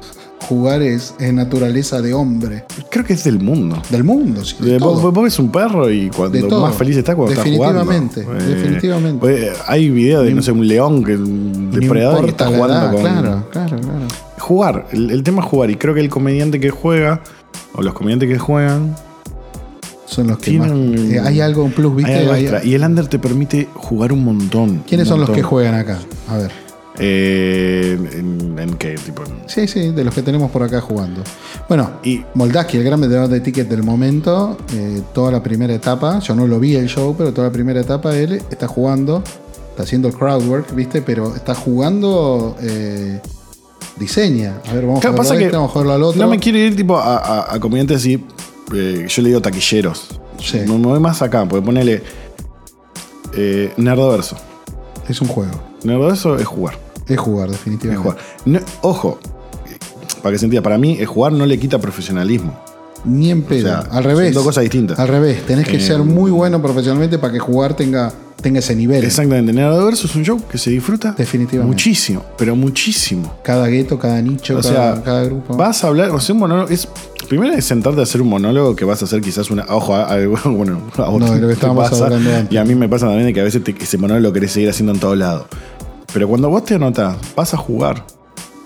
[0.49, 2.65] Jugar es, es naturaleza de hombre.
[2.91, 3.81] Creo que es del mundo.
[3.91, 7.33] Del mundo, sí, de vos, vos ves un perro y cuando más feliz está cuando
[7.33, 7.85] está jugando.
[7.85, 9.19] Definitivamente, definitivamente.
[9.21, 13.01] pues, hay videos de, no sé, un león que un depredador está jugando edad, con.
[13.03, 14.07] Claro, claro, claro.
[14.39, 14.87] Jugar.
[14.93, 15.71] El, el tema es jugar.
[15.71, 17.23] Y creo que el comediante que juega,
[17.75, 18.95] o los comediantes que juegan,
[20.07, 21.11] Son los que Tienen- más.
[21.13, 22.13] eh, hay algo, un plus, ¿viste?
[22.13, 22.65] hay algo extra.
[22.65, 24.83] Y el under te permite jugar un montón.
[24.87, 25.99] ¿Quiénes un son los que juegan acá?
[26.29, 26.51] A ver.
[26.99, 28.95] Eh, en, ¿En qué?
[28.95, 31.23] Tipo, Sí, sí, de los que tenemos por acá jugando.
[31.69, 36.19] Bueno, Y- Moldaski, el gran vendedor de tickets del momento, eh, toda la primera etapa,
[36.21, 39.23] yo no lo vi el show, pero toda la primera etapa él está jugando,
[39.71, 41.01] está haciendo el crowdwork, ¿viste?
[41.03, 43.21] Pero está jugando, eh,
[43.99, 44.61] diseña.
[44.69, 46.21] A ver, vamos Claro, a a que este, vamos a verlo al otro.
[46.23, 48.23] No me quiero ir tipo a, a- a comediantes así.
[48.75, 50.09] eh, yo le digo taquilleros.
[50.39, 50.59] Sí.
[50.67, 52.03] Me me voy más acá, porque ponele.
[53.35, 54.37] Eh, Nerdoverso.
[55.09, 55.53] Es un juego.
[55.85, 56.79] Nerdoverso es jugar.
[57.07, 58.03] Es jugar, Es definitivamente.
[58.11, 58.19] jugar.
[58.45, 59.19] No- ojo,
[60.23, 62.57] para que se entienda, para mí el jugar no le quita profesionalismo.
[63.05, 63.67] Ni en pedo.
[63.67, 64.27] sea, al revés.
[64.27, 64.99] son dos cosas distintas.
[64.99, 65.45] Al revés.
[65.45, 69.03] Tenés que Eh, ser muy bueno profesionalmente para que jugar tenga, tenga ese nivel.
[69.05, 69.53] Exactamente.
[69.53, 71.67] Nerdoverso es un show que se disfruta Definitivamente.
[71.75, 73.33] muchísimo, pero muchísimo.
[73.43, 75.57] Cada gueto, cada nicho, O cada, sea, cada grupo.
[75.57, 76.69] vas a hablar, o sea, un monólogo.
[76.69, 76.87] Es,
[77.29, 79.65] primero es sentarte a hacer un monólogo que vas a hacer quizás una.
[79.69, 82.53] Ojo, a, a- bueno, a vos No, de lo que te estábamos pasa, hablando antes.
[82.53, 84.53] Y a mí me pasa también de que a veces te- ese monólogo lo querés
[84.53, 85.47] seguir haciendo en todo lado.
[86.13, 88.05] Pero cuando vos te anotás, vas a jugar.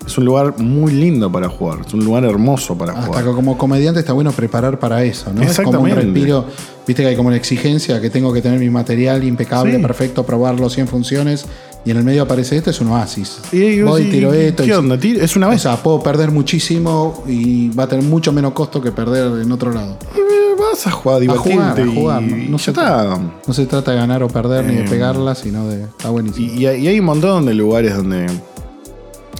[0.07, 1.79] Es un lugar muy lindo para jugar.
[1.85, 3.25] Es un lugar hermoso para Hasta jugar.
[3.25, 5.43] que como comediante está bueno preparar para eso, ¿no?
[5.43, 6.45] Es como un respiro.
[6.87, 9.81] Viste que hay como una exigencia que tengo que tener mi material impecable, Sí.
[9.81, 11.45] perfecto, probarlo 100 funciones.
[11.85, 13.39] Y en el medio aparece esto, es un oasis.
[13.51, 14.63] Y Voy, tiro esto.
[14.63, 14.97] ¿Qué y- onda?
[14.97, 15.61] Tiro- Es una O vez.
[15.61, 19.71] sea, puedo perder muchísimo y va a tener mucho menos costo que perder en otro
[19.73, 19.97] lado.
[20.15, 20.19] Eh,
[20.59, 21.53] vas a jugar, divertirte.
[21.53, 23.19] jugar, a jugar, y, no- no y se está.
[23.45, 25.83] No se trata de ganar o perder ni de Eh, pegarla, sino de.
[25.83, 26.47] Está buenísimo.
[26.53, 28.25] Y, y y hay un montón de lugares donde.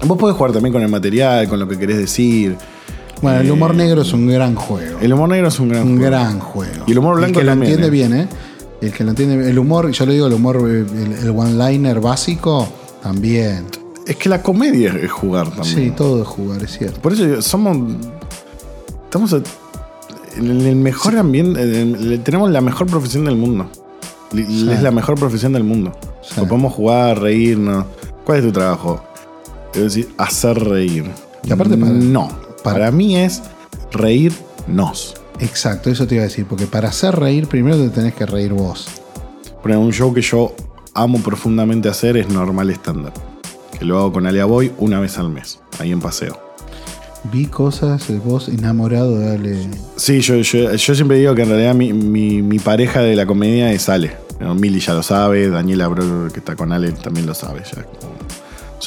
[0.05, 2.55] Vos podés jugar también con el material, con lo que querés decir.
[3.21, 4.99] bueno, el humor eh, negro es un gran juego.
[5.01, 6.05] El humor negro es un gran un juego.
[6.11, 6.83] gran juego.
[6.85, 7.89] Y el humor blanco que lo entiende eh.
[7.89, 8.27] bien, ¿eh?
[8.79, 11.99] El que lo entiende El humor, yo le digo el humor, eh, el, el one-liner
[11.99, 12.67] básico,
[13.01, 13.65] también.
[14.05, 15.75] Es que la comedia es jugar también.
[15.75, 17.01] Sí, todo es jugar, es cierto.
[17.01, 17.77] Por eso somos.
[19.05, 19.33] Estamos
[20.37, 21.61] en el mejor ambiente.
[21.61, 23.69] en el- tenemos la mejor profesión del mundo.
[24.31, 24.69] Sí.
[24.71, 25.91] Es la mejor profesión del mundo.
[26.21, 26.35] Sí.
[26.41, 27.85] Podemos jugar, reírnos.
[28.25, 29.01] ¿Cuál es tu trabajo?
[29.73, 31.05] Es decir, hacer reír.
[31.43, 32.27] Y aparte para- no.
[32.63, 33.41] para- Para, mí es
[33.91, 35.15] reírnos.
[35.39, 38.53] Exacto, eso te iba a decir, porque para hacer reír, primero te tenés que reír
[38.53, 38.87] vos.
[39.59, 40.53] Ejemplo, un show que yo
[40.93, 43.13] amo profundamente hacer es normal estándar.
[43.77, 46.39] Que lo hago con Alea Boy una vez al mes, ahí en paseo.
[47.31, 49.67] Vi cosas de vos enamorado de Ale.
[49.97, 53.25] Sí, yo, yo, yo siempre digo que en realidad mi, mi- mi pareja de la
[53.25, 54.15] comedia es Ale.
[54.39, 57.61] Mili ya lo sabe, Daniela, bro, que está con Ale, también lo sabe.
[57.75, 57.85] Ya.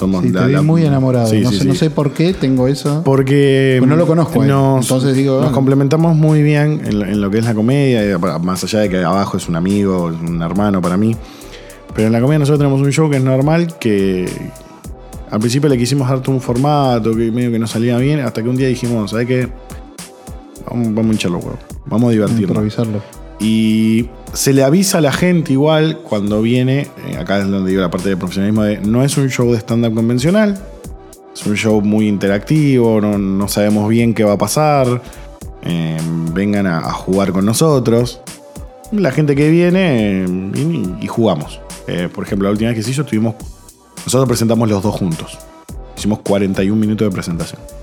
[0.01, 1.27] Somos Sí, la- te la- muy enamorado.
[1.29, 1.79] Sí, no, sí, sé, no sí.
[1.81, 3.03] sé por qué tengo eso.
[3.05, 4.51] Porque Pues no lo conozco a él.
[4.51, 5.53] nos, Entonces digo, nos ah.
[5.53, 8.89] complementamos muy bien en lo, en lo que es la comedia, y más allá de
[8.89, 11.15] que abajo es un amigo, un hermano para mí.
[11.95, 14.27] Pero en la comedia nosotros tenemos un show que es normal, que
[15.31, 18.49] al principio le quisimos darte un formato que medio que no salía bien, hasta que
[18.49, 19.49] un día dijimos, ¿sabes qué?
[20.69, 22.49] Vamos, vamos a hinchar los huevos, vamos a divertirnos.
[22.49, 23.03] improvisarlo.
[23.39, 27.83] Y se le avisa a la gente igual cuando viene, eh, acá es donde digo
[27.83, 30.59] la parte de profesionalismo, de no es un show de stand-up convencional,
[31.35, 35.03] es un show muy interactivo, no, sabemos bien qué va a pasar,
[35.63, 35.99] eh,
[36.33, 38.21] vengan a, jugar con nosotros.
[38.93, 41.61] La gente que viene eh, y, jugamos.
[42.15, 43.35] Por ejemplo, la última vez que hizo, tuvimos,
[44.05, 45.39] nosotros presentamos los dos juntos.
[45.97, 47.80] Hicimos 41 minutos de presentación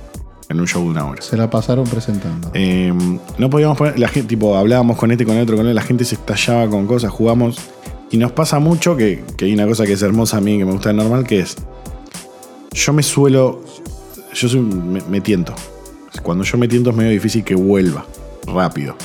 [0.50, 1.22] en un show de una hora.
[1.22, 2.52] Se la pasaron presentando.
[2.54, 2.94] Eh,
[3.38, 5.82] no podíamos poner, la gente, tipo, hablábamos con este, con el otro, con él, la
[5.82, 7.58] gente se estallaba con cosas, jugamos.
[8.10, 10.66] Y nos pasa mucho que, que hay una cosa que es hermosa a mí, que
[10.66, 11.56] me gusta de normal, que es.
[12.72, 13.62] Yo me suelo.
[14.34, 15.54] Yo soy, me, me tiento.
[16.24, 18.06] Cuando yo me tiento es medio difícil que vuelva
[18.46, 18.96] rápido.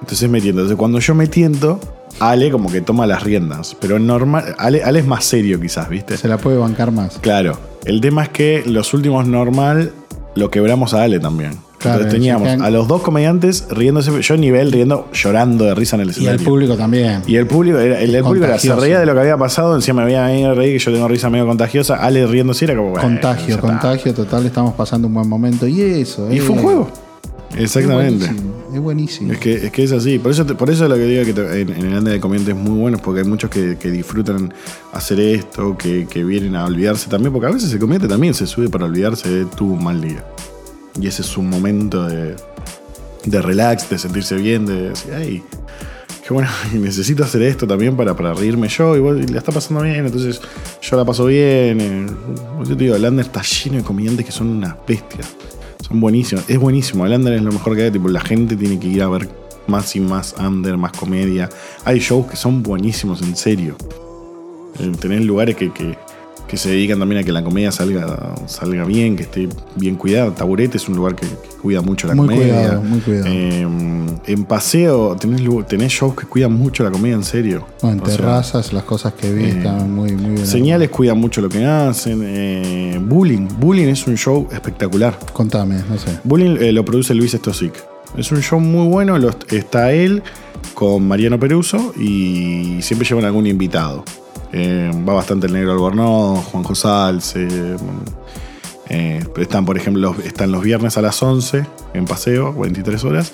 [0.00, 0.60] Entonces me tiento.
[0.60, 1.78] Entonces cuando yo me tiento,
[2.20, 3.76] Ale como que toma las riendas.
[3.80, 4.54] Pero normal.
[4.58, 6.16] Ale, Ale es más serio quizás, ¿viste?
[6.16, 7.18] Se la puede bancar más.
[7.18, 7.58] Claro.
[7.84, 9.92] El tema es que los últimos normal
[10.34, 11.52] lo quebramos a Ale también.
[11.78, 16.02] Claro, Entonces teníamos a los dos comediantes riéndose, yo nivel riendo, llorando de risa en
[16.02, 16.38] el Y escenario.
[16.38, 17.22] el público también.
[17.26, 19.74] Y el público, era, el, el público era, se reía de lo que había pasado,
[19.74, 22.76] encima me veía a mí reír, que yo tengo risa medio contagiosa, Ale riéndose era
[22.76, 25.66] como bueno, contagio, contagio total, estamos pasando un buen momento.
[25.66, 26.88] Y eso, Y eh, fue un juego.
[27.58, 28.30] Exactamente.
[28.72, 29.32] Es buenísimo.
[29.32, 30.18] Es que, es que es así.
[30.18, 32.78] Por eso, por eso es lo que digo que en, el ande de comediantes muy
[32.78, 34.52] buenos, porque hay muchos que, que disfrutan
[34.92, 38.46] hacer esto, que, que vienen a olvidarse también, porque a veces el comediante también se
[38.46, 40.24] sube para olvidarse de un mal día.
[41.00, 42.34] Y ese es un momento de,
[43.24, 45.42] de relax, de sentirse bien, de decir, ay,
[46.26, 49.82] qué bueno, necesito hacer esto también para, para reírme yo, y, vos- la está pasando
[49.82, 50.40] bien, entonces
[50.80, 51.80] yo la paso bien.
[51.80, 52.06] eh.
[52.60, 55.28] Yo te digo, el under está lleno de comediantes que son unas bestias.
[55.92, 56.48] Son buenísimos.
[56.48, 57.04] Es buenísimo.
[57.04, 57.90] El under es lo mejor que hay.
[57.90, 59.28] Tipo, la gente tiene que ir a ver
[59.66, 61.50] más y más under, más comedia.
[61.84, 63.76] Hay shows que son buenísimos, en serio.
[64.78, 65.98] Eh, Tenés lugares que, que,
[66.52, 70.34] que se dedican también a que la comedia salga, salga bien, que esté bien cuidada.
[70.34, 72.52] Taburete es un lugar que, que cuida mucho la Muy comedia.
[72.54, 73.26] cuidado, muy cuidado.
[73.26, 73.66] Eh,
[74.26, 77.66] en paseo tenés, tenés shows que cuidan mucho la comedia en serio.
[77.80, 80.46] Bueno, en O sea, terrazas, las cosas que vi eh, están muy, muy bien.
[80.46, 82.20] Señales cuidan mucho lo que hacen.
[82.22, 83.48] eh, bullying.
[83.58, 85.18] Bullying es un show espectacular.
[85.32, 86.18] Contame, no sé.
[86.22, 87.72] Bullying eh, lo produce Luis Stosic.
[88.18, 89.16] Es un show muy bueno.
[89.48, 90.22] está él
[90.74, 94.04] con Mariano Peruso y siempre llevan algún invitado.
[94.52, 97.48] Eh, va bastante el negro Albornoz, Juanjo Salce.
[98.88, 103.32] eh, están, por ejemplo, los- están los viernes a las 11 en paseo, 23 horas.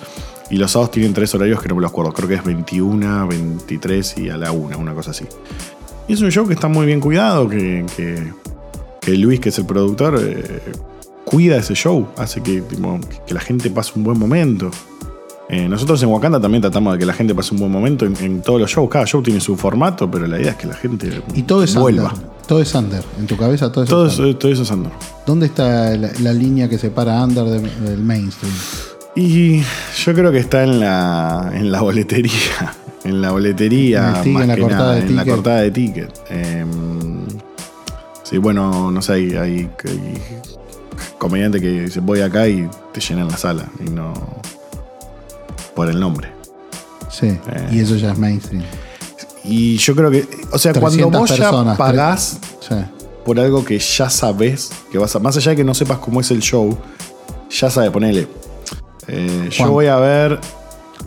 [0.49, 2.11] Y los sábados tienen tres horarios que no me los acuerdo.
[2.13, 5.25] Creo que es 21, 23 y a la 1, una cosa así.
[6.07, 7.85] Y es un show que está muy bien cuidado, que,
[9.01, 10.61] que, Luis, que es el productor, eh,
[11.25, 12.63] cuida ese show, hace que,
[13.27, 14.71] que la gente pase un buen momento.
[15.51, 18.15] Eh, nosotros en Wakanda también tratamos de que la gente pase un buen momento en,
[18.17, 18.87] en todos los shows.
[18.89, 21.73] Cada show tiene su formato, pero la idea es que la gente Y todo es
[21.75, 22.13] vuelva.
[22.13, 22.29] under.
[22.47, 23.03] Todo es under.
[23.19, 24.35] En tu cabeza todo es Todo under.
[24.35, 24.91] todo eso es under.
[25.25, 28.53] ¿Dónde está la, la línea que separa under de- del mainstream?
[29.15, 29.61] Y
[30.03, 32.31] yo creo que está en la, en la boletería.
[33.05, 35.35] En la boletería, En el ticket, más en la cortada nada, de en la ticket.
[35.35, 36.19] cortada de ticket.
[36.29, 36.65] Eh,
[38.23, 40.17] sí, bueno, no sé, hay, hay, hay
[41.17, 43.65] comediante que dice voy acá y te llenan la sala.
[43.79, 44.13] Y no.
[45.79, 46.29] Por el nombre.
[47.09, 47.69] Sí, Eh.
[47.71, 48.63] y eso ya es mainstream.
[49.45, 50.27] Y yo creo que.
[50.51, 52.75] O sea, cuando 300 vos personas, ya pagás Sí.
[53.25, 55.19] por algo que ya sabes que vas a.
[55.19, 56.77] Más allá de que no sepas cómo es el show,
[57.49, 58.27] ya sabes, ponele.
[59.07, 60.39] eh, yo voy a ver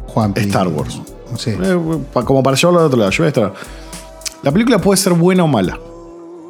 [0.06, 1.00] Juan Star Wars.
[1.36, 1.50] Sí.
[1.50, 1.78] Eh,
[2.24, 3.10] como para llevarlo al otro lado.
[3.10, 3.52] Yo voy a estar.
[4.42, 5.78] La película puede ser buena o mala.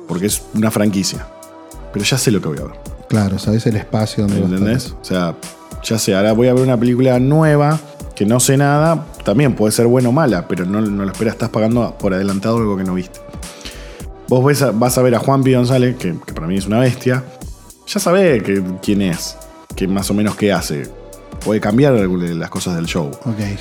[0.07, 1.27] Porque es una franquicia.
[1.93, 2.81] Pero ya sé lo que voy a ver.
[3.09, 4.85] Claro, sabes el espacio donde va a estar ¿Entendés?
[4.87, 4.97] eso.
[5.03, 5.35] O sea,
[5.83, 7.79] ya sé, ahora voy a ver una película nueva
[8.23, 9.05] que no sé nada.
[9.25, 11.35] También puede ser buena o mala, pero no, no lo esperas.
[11.35, 13.19] Estás pagando por adelantado algo que no viste.
[14.29, 15.55] Vos ves a- vas a ver a Juan P.
[15.57, 17.25] González, que, que para mí es una bestia.
[17.87, 19.37] Ya sabés que, quién es.
[19.75, 20.89] Que más o menos qué hace.
[21.45, 23.11] Puede cambiar las cosas del show.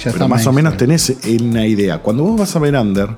[0.04, 1.98] Ya Pero más o menos tenés una idea.
[2.04, 3.10] Cuando vos vas a ver Under,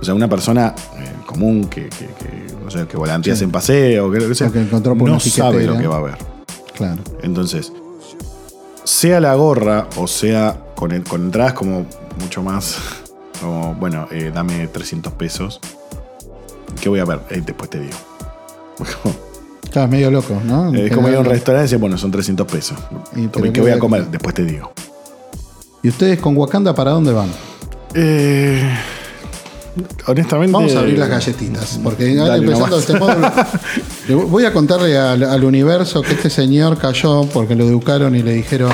[0.00, 3.44] o sea, una persona eh, común que, que, que, no sé, que volanteas Sí.
[3.44, 5.98] en paseo, que lo que sea, O que encontró por no sabe lo que va
[5.98, 6.16] a ver.
[6.74, 7.02] Claro.
[7.22, 7.70] Entonces,
[8.84, 11.86] sea la gorra o sea con, el- con entradas como
[12.20, 12.76] mucho más,
[13.40, 15.60] como, bueno, eh, dame 300 pesos,
[16.80, 17.20] ¿qué voy a ver?
[17.30, 17.96] Eh, después te digo.
[19.72, 20.70] Claro, medio loco, ¿no?
[20.74, 22.76] es como ir a un restaurante y decir, bueno, son 300 pesos.
[23.16, 24.06] Y, ¿Qué voy a comer?
[24.06, 24.70] Después te digo.
[25.82, 27.30] ¿Y ustedes con Wakanda para dónde van?
[27.94, 28.62] Eh,
[30.06, 30.52] honestamente...
[30.52, 32.80] Vamos a abrir las galletitas, porque Dale empezando nomás.
[32.80, 38.14] este módulo, voy a contarle al, al universo que este señor cayó porque lo educaron
[38.14, 38.72] y le dijeron,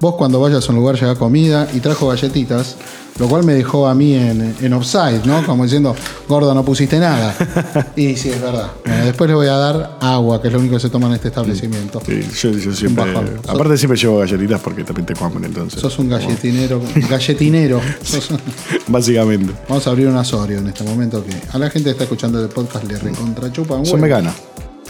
[0.00, 2.76] vos cuando vayas a un lugar lleva comida y trajo galletitas,
[3.18, 5.44] lo cual me dejó a mí en, en offside, ¿no?
[5.44, 5.94] Como diciendo,
[6.26, 7.34] gordo, no pusiste nada.
[7.96, 8.68] Y sí, es verdad.
[8.84, 11.14] Bueno, después le voy a dar agua, que es lo único que se toma en
[11.14, 12.00] este establecimiento.
[12.06, 13.04] Sí, yo, yo siempre.
[13.46, 15.80] Aparte, siempre llevo galletitas porque también te comen, entonces.
[15.80, 17.80] Sos un galletinero, galletinero.
[18.02, 18.40] Sos un-
[18.88, 19.52] Básicamente.
[19.68, 22.40] Vamos a abrir un asorio en este momento que a la gente que está escuchando
[22.42, 24.34] el podcast le recontrachupa un Son veganas,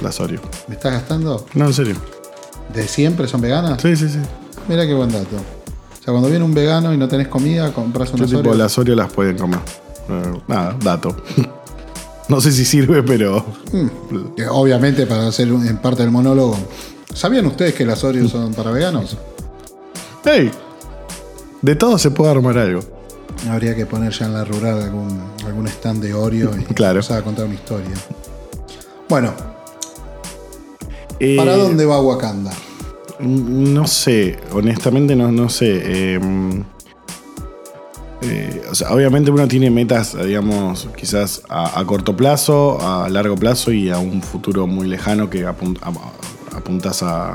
[0.03, 0.41] las Oreo.
[0.69, 1.47] ¿Me estás gastando?
[1.55, 1.97] No, en serio.
[2.73, 3.81] ¿De siempre son veganas?
[3.83, 4.19] Sí, sí, sí.
[4.69, 5.37] Mira qué buen dato.
[5.37, 8.55] O sea, cuando viene un vegano y no tenés comida, compras Yo una tipo Oreo.
[8.55, 9.61] las Oreo las pueden comer.
[10.09, 11.17] Eh, nada, dato.
[12.29, 13.45] no sé si sirve, pero.
[14.37, 16.57] Que obviamente, para hacer un- en parte del monólogo,
[17.15, 19.17] ¿sabían ustedes que las Oreos son para veganos?
[20.25, 20.51] ¡Hey!
[21.63, 22.81] De todo se puede armar algo.
[23.51, 27.01] Habría que poner ya en la rural algún, algún stand de Oreo y Claro.
[27.01, 27.91] empezar a contar una historia.
[29.09, 29.33] Bueno,
[31.19, 32.53] Eh, ¿para dónde va Wakanda?
[33.23, 35.83] No sé, honestamente no, no sé.
[36.15, 36.21] eh,
[38.23, 43.37] eh, o sea, obviamente uno tiene metas, digamos, quizás a, a corto plazo, a largo
[43.37, 47.35] plazo y a un futuro muy lejano que apun- a- apuntas a,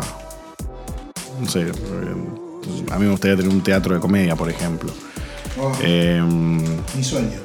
[1.42, 1.72] no sé, eh,
[2.92, 4.92] a mí me gustaría tener un teatro de comedia, por ejemplo.
[5.82, 6.22] Eh,
[6.96, 7.40] Mi sueño.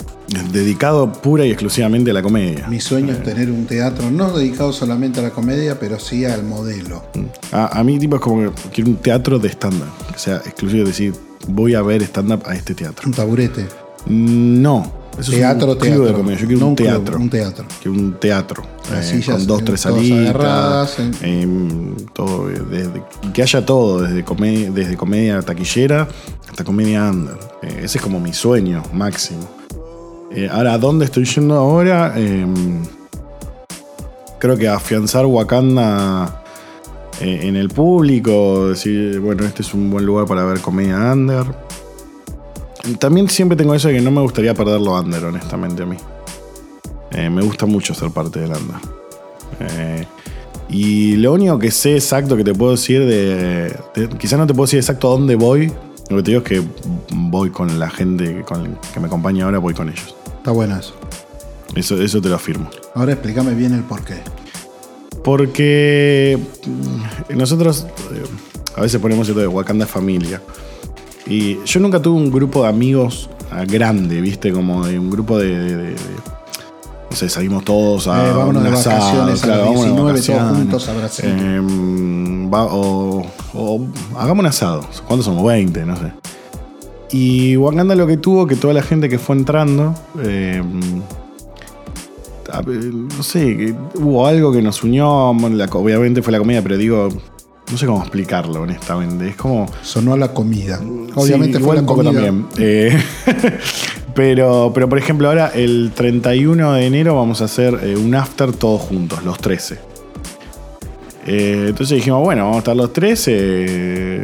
[0.52, 2.66] Dedicado pura y exclusivamente a la comedia.
[2.68, 6.44] Mi sueño es tener un teatro no dedicado solamente a la comedia, pero sí al
[6.44, 7.04] modelo.
[7.52, 9.88] A, a mí, tipo, es como que quiero un teatro de stand-up.
[10.12, 11.14] Que sea exclusivo, decir,
[11.48, 13.08] voy a ver stand-up a este teatro.
[13.08, 13.66] Un taburete.
[14.06, 15.00] No.
[15.18, 16.04] Eso teatro, es un teatro.
[16.06, 16.38] de comedia.
[16.40, 17.16] Yo quiero No un club, teatro.
[17.18, 17.64] un teatro.
[17.82, 18.62] Quiero un teatro.
[18.94, 20.96] Eh, con dos, tres salidas.
[21.22, 26.08] en- todo, eh, desde- y que haya todo, desde comedia, desde comedia taquillera
[26.48, 27.36] hasta comedia under.
[27.62, 29.59] Eh, ese es como mi sueño máximo.
[30.30, 32.14] Eh, ahora, ¿a dónde estoy yendo ahora?
[32.16, 32.82] Em,
[34.38, 36.42] creo que afianzar Wakanda
[37.20, 41.44] eh, en el público, decir, bueno, este es un buen lugar para ver comedia under.
[42.98, 45.96] También siempre tengo eso de que no me gustaría perderlo under, honestamente, a mí.
[47.12, 50.06] Eh, me gusta mucho ser parte del under.
[50.68, 54.54] Y lo único que sé exacto que te puedo decir de, de- Quizás no te
[54.54, 55.72] puedo decir exacto a dónde voy.
[56.08, 56.62] Lo que te digo es que
[57.12, 58.44] voy con la gente
[58.94, 60.14] que me acompaña ahora, voy con ellos.
[60.40, 60.94] Está bueno eso.
[61.74, 62.68] Eso, eso te lo afirmo.
[62.94, 64.16] Ahora explícame bien el porqué.
[65.22, 68.22] Porque mm, nosotros eh,
[68.76, 70.40] a veces ponemos esto de Wakanda familia.
[71.26, 74.52] Y yo nunca tuve un grupo de amigos ah, grande, ¿viste?
[74.52, 75.48] Como de un grupo de.
[75.58, 75.96] de- de-
[77.10, 78.28] no sé, salimos todos a.
[78.28, 81.24] Eh, vámonos de asado, vacaciones a los vámonos de 19 todos juntos a Brasil.
[81.28, 81.60] Eh,
[82.52, 83.80] va- o, o
[84.16, 84.86] hagamos un asado.
[85.06, 85.44] ¿Cuántos somos?
[85.44, 86.12] 20, no sé.
[87.12, 89.94] Y Wakanda lo que tuvo, que toda la gente que fue entrando.
[90.22, 90.62] eh,
[92.64, 95.34] no sé, hubo algo que nos unió.
[95.52, 97.08] la- obviamente fue la comida, pero digo.
[97.70, 99.28] No sé cómo explicarlo, honestamente.
[99.28, 99.66] Es como.
[99.82, 100.80] Sonó a la comida.
[101.14, 102.10] Obviamente Sí, fue la comida.
[102.12, 102.46] también.
[102.58, 102.98] Eh,
[104.14, 108.52] pero, pero, por ejemplo, ahora el 31 de enero vamos a hacer eh, un after
[108.52, 109.78] todos juntos, los 13.
[111.26, 113.32] Eh, entonces dijimos, bueno, vamos a estar los 13.
[113.36, 114.22] eh,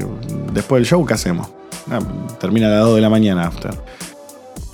[0.53, 1.47] después del show, ¿qué hacemos?
[1.91, 2.01] Ah,
[2.41, 3.51] termina a las 2 de la mañana.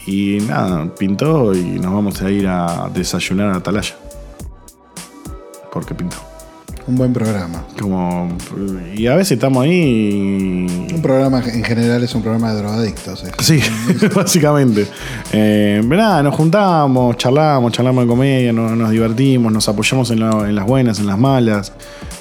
[0.06, 3.94] Y nada, pintó y nos vamos a ir a desayunar a Atalaya.
[5.70, 6.31] Porque pintó.
[6.86, 7.64] Un buen programa.
[7.78, 8.28] Como,
[8.96, 13.22] y a veces estamos ahí y, Un programa en general es un programa de drogadictos.
[13.24, 13.32] es.
[13.46, 13.60] Sí,
[14.14, 14.86] básicamente.
[15.32, 20.48] Eh, nada, nos juntamos, charlamos, charlamos de comedia, nos, nos divertimos, nos apoyamos en, la-
[20.48, 21.72] en las buenas, en las malas,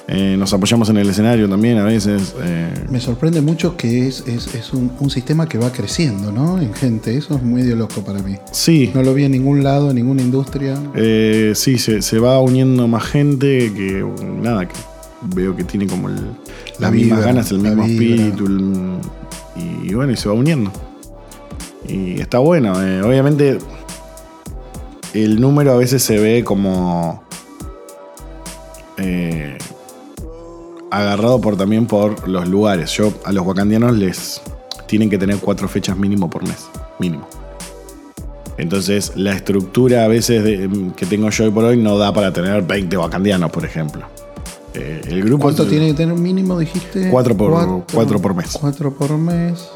[0.08, 2.36] eh, nos apoyamos en el escenario también a veces.
[2.44, 6.60] eh, Me sorprende mucho que es, es, es un, un sistema que va creciendo, ¿no?
[6.62, 7.18] En gente.
[7.18, 8.36] Eso es medio loco para mí.
[8.52, 10.76] sí, No lo vi en ningún lado, en ninguna industria.
[10.96, 14.06] eh, sí, se, se va uniendo más gente que,
[14.42, 14.76] nada, que
[15.36, 18.16] veo que tiene como el- La las mismas vibra, ganas, el mismo vibra.
[18.16, 19.00] espíritu, el-
[19.84, 20.72] y bueno, y se va uniendo.
[21.88, 23.58] Y está bueno, eh, obviamente
[25.14, 27.24] el número a veces se ve como
[28.98, 29.58] eh,
[30.90, 32.92] agarrado por también por los lugares.
[32.92, 34.42] Yo a los wakandianos les
[34.88, 36.68] tienen que tener cuatro fechas mínimo por mes,
[37.00, 37.28] mínimo.
[38.58, 42.32] Entonces la estructura a veces de- que tengo yo hoy por hoy no da para
[42.32, 44.06] tener 20 wakandianos, por ejemplo.
[44.74, 47.10] Eh, el grupo ¿Cuánto tiene que tener un mínimo, dijiste?
[47.10, 48.58] Cuatro por- cuatro por mes.
[48.60, 49.70] Cuatro por mes.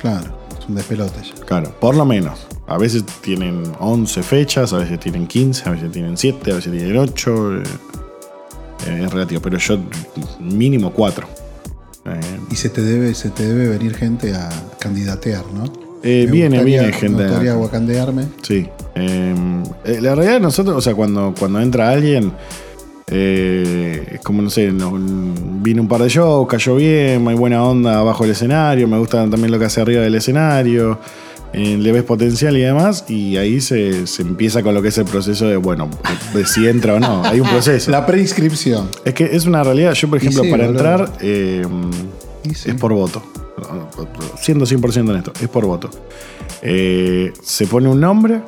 [0.00, 0.26] Claro,
[0.58, 1.44] es un despelote ya.
[1.44, 2.46] Claro, por lo menos.
[2.66, 6.70] A veces tienen 11 fechas, a veces tienen 15, a veces tienen 7, a veces
[6.72, 7.56] tienen 8.
[7.58, 7.62] eh,
[8.86, 9.78] eh, es relativo, pero yo
[10.38, 11.26] mínimo 4.
[12.50, 15.64] Y se te debe, se te debe venir gente a candidatear, ¿no?
[16.02, 17.22] Eh, Me viene, gustaría- viene gente.
[17.22, 18.24] Me gustaría wakandearme.
[18.42, 18.66] Sí.
[18.94, 19.34] Eh,
[19.84, 22.32] eh, la realidad nosotros, o sea, cuando, cuando entra alguien,
[23.10, 24.92] eh, es como, no sé, nos-
[25.62, 29.28] viene un par de shows, cayó bien, hay buena onda abajo del escenario, me gusta
[29.28, 30.98] también lo que hace arriba del escenario,
[31.52, 34.98] eh, le ves potencial y demás, y ahí se, se empieza con lo que es
[34.98, 35.88] el proceso de, bueno,
[36.32, 37.24] de si entra o no.
[37.24, 37.90] Hay un proceso.
[37.90, 38.88] La preinscripción.
[39.04, 39.92] Es que es una realidad.
[39.94, 40.78] Yo, por ejemplo, sí, para boludo.
[40.78, 41.66] entrar, eh,
[42.54, 42.70] sí.
[42.70, 43.20] es por voto.
[44.40, 45.90] Siendo 100% honesto, es por voto.
[46.62, 48.40] Eh, se pone un nombre.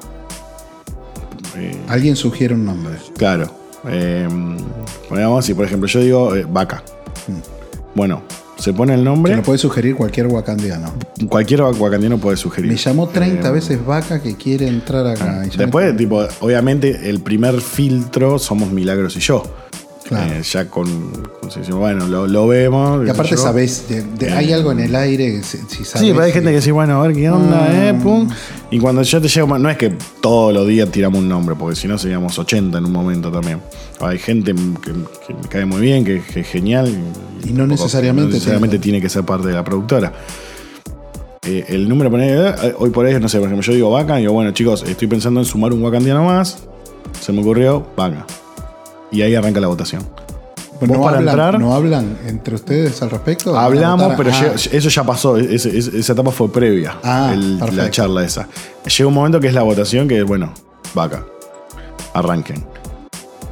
[1.89, 2.95] Alguien sugiere un nombre.
[3.17, 3.62] claro.
[3.89, 4.29] Eh,
[5.09, 6.83] pongamos así, por ejemplo, yo digo eh, vaca.
[7.95, 8.23] Bueno,
[8.59, 9.37] se pone el Que nombre.
[9.37, 10.93] lo puede sugerir cualquier wakandiano.
[11.29, 12.71] Cualquier wakandiano puede sugerir.
[12.71, 15.45] Me llamó 30 Eh, veces vaca que quiere entrar acá.
[15.47, 19.43] Yo Después, me- tipo, obviamente, el primer filtro somos Milagros y yo.
[20.05, 20.33] Claro.
[20.35, 20.87] Eh, ya con,
[21.71, 23.07] bueno, lo, lo vemos.
[23.07, 26.01] Y aparte sabes, de- de- hay Eh, algo en el aire, que si, si sabes
[26.01, 27.73] Sí, pero hay gente que dice, bueno, a ver qué onda, Mm.
[27.73, 28.29] eh, pum.
[28.71, 31.77] Y cuando ya te llega, no es que todos los días tiramos un nombre, porque
[31.77, 33.61] si no seríamos 80 en un momento también.
[34.01, 34.93] Hay gente que,
[35.27, 36.93] que me cae muy bien, que, que es genial.
[37.45, 40.13] Y no necesariamente no necesariamente tiene que ser parte de la productora.
[41.45, 44.19] Eh, el número, poner, eh, hoy por ahí, no sé, por ejemplo, yo digo vaca,
[44.19, 46.59] y digo, bueno, chicos, estoy pensando en sumar un wakandiano más.
[47.21, 48.27] Se me ocurrió, vaca.
[49.13, 50.03] Y ahí arranca la votación.
[50.81, 51.61] Pero vos no, para hablan, entrar.
[51.61, 53.57] ¿No hablan entre ustedes al respecto?
[53.57, 55.37] Hablamos, ¿Van a pero llega- eso ya pasó.
[55.37, 56.97] esa etapa fue previa.
[57.05, 58.49] Ah, el- la charla esa.
[58.87, 60.53] Llega un momento que es la votación que, bueno,
[60.99, 61.25] va acá.
[62.15, 62.65] Arranquen.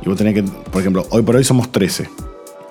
[0.03, 2.09] Y vos tenés que, por ejemplo, hoy por hoy somos 13.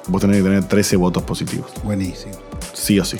[0.07, 1.71] Vos tenés que tener 13 votos positivos.
[1.77, 2.33] Ah, buenísimo.
[2.73, 3.17] Sí o sí.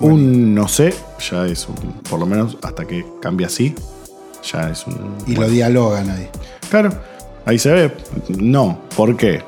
[0.00, 0.92] Un no sé,
[1.30, 1.76] ya es un.
[2.08, 3.74] Por lo menos hasta que cambie así,
[4.50, 4.94] ya es un.
[5.26, 5.42] Y bueno.
[5.42, 6.28] lo dialogan ahí.
[6.70, 6.90] Claro,
[7.44, 7.92] ahí se ve.
[8.38, 9.42] No, ¿por qué?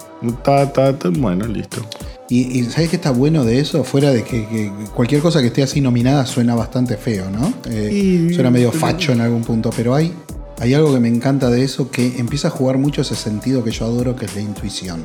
[0.45, 1.82] Ta, ta, ta, bueno, listo.
[2.28, 3.84] Y, y ¿sabes qué está bueno de eso?
[3.84, 7.53] Fuera de que, que cualquier cosa que esté así nominada suena bastante feo, ¿no?
[7.70, 7.90] Eh,
[8.30, 10.12] Y- suena medio facho en algún punto, pero hay,
[10.61, 13.70] hay algo que me encanta de eso que empieza a jugar mucho ese sentido que
[13.72, 15.05] yo adoro, que es la intuición.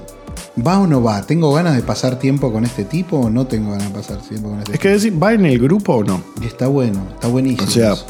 [0.66, 1.22] ¿Va o no va?
[1.24, 4.50] ¿Tengo ganas de pasar tiempo con este tipo o no tengo ganas de pasar tiempo
[4.50, 6.18] con este Es que decir, ¿va en el grupo o no?
[6.18, 6.44] tipo?
[6.44, 7.68] Y está bueno, está buenísimo.
[7.68, 8.06] O sea, eso.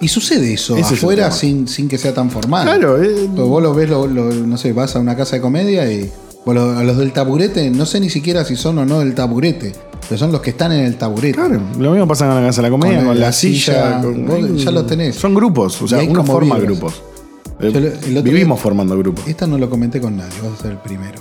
[0.00, 2.64] Y sucede eso ese afuera sin, sin que sea tan formal.
[2.64, 5.42] Claro, eh, Porque vos lo ves, lo- lo- no sé, vas a una casa de
[5.42, 6.10] comedia y
[6.44, 9.14] vos lo- a los del taburete, no sé ni siquiera si son o no del
[9.14, 9.72] taburete,
[10.08, 11.34] pero son los que están en el taburete.
[11.38, 13.60] Claro, lo mismo pasa con la casa de la comedia, Con con, la la silla.
[13.98, 15.16] silla, con- vos ya lo tenés.
[15.16, 17.02] Son grupos, o sea, uno forma grupos.
[17.60, 17.70] Yo
[18.22, 19.26] vivimos día- formando grupos.
[19.28, 21.20] Esta no lo comenté con nadie, vas a ser el primero.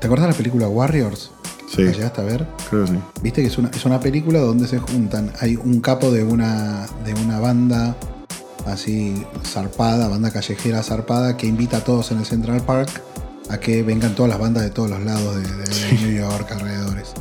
[0.00, 1.30] ¿Te acordás de la película Warriors?
[1.68, 2.46] Sí, ¿La llegaste a ver?
[2.70, 2.98] creo que sí.
[3.22, 5.32] Viste que es una, es una película donde se juntan.
[5.40, 7.96] Hay un capo de una, de una banda
[8.66, 12.88] así zarpada, banda callejera zarpada, que invita a todos en el Central Park
[13.48, 17.12] a que vengan todas las bandas de todos los lados de, de New York, alrededores.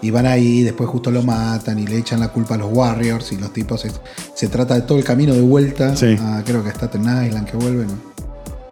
[0.00, 3.30] Y van ahí, después justo lo matan y le echan la culpa a los Warriors
[3.30, 3.84] y los tipos.
[3.84, 4.00] es-
[4.34, 6.16] se trata de todo el camino de vuelta Sí.
[6.20, 7.88] a, creo que a Staten Island, que vuelven.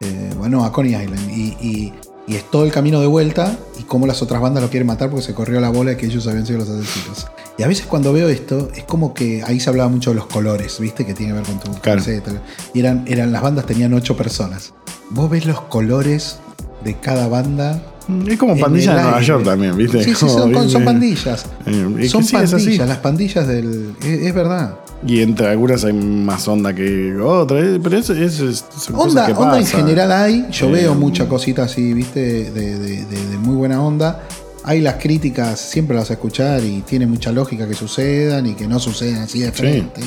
[0.00, 1.30] Eh, bueno, a Coney Island.
[1.30, 1.92] Y, y-
[2.26, 5.10] y es todo el camino de vuelta y cómo las otras bandas lo quieren matar
[5.10, 7.26] porque se corrió la bola de que ellos habían sido los asesinos.
[7.58, 10.26] Y a veces cuando veo esto, es como que ahí se hablaba mucho de los
[10.26, 11.04] colores, ¿viste?
[11.04, 12.00] Que tiene que ver con tu Claro.
[12.02, 12.32] camiseta.
[12.72, 14.72] Y eran, eran, las bandas tenían ocho personas.
[15.10, 16.38] Vos ves los colores
[16.84, 17.82] de cada banda.
[18.28, 19.20] Es como en pandilla el de Nueva.
[19.22, 20.04] York también, ¿viste?
[20.04, 21.46] Sí, sí, Como, son, pandillas.
[21.66, 23.94] Eh, son sí, pandillas, las pandillas del.
[24.02, 24.74] Es, es verdad.
[25.06, 29.32] Y entre algunas hay más onda que otras, eh, pero eso, eso es, Onda, que
[29.32, 33.38] onda en general hay, yo Eh, veo mucha cosita así, viste, de, de- de- de
[33.38, 34.22] muy buena onda.
[34.62, 38.68] Hay las críticas, siempre las a escuchar y tiene mucha lógica que sucedan y que
[38.68, 40.02] no sucedan así de frente.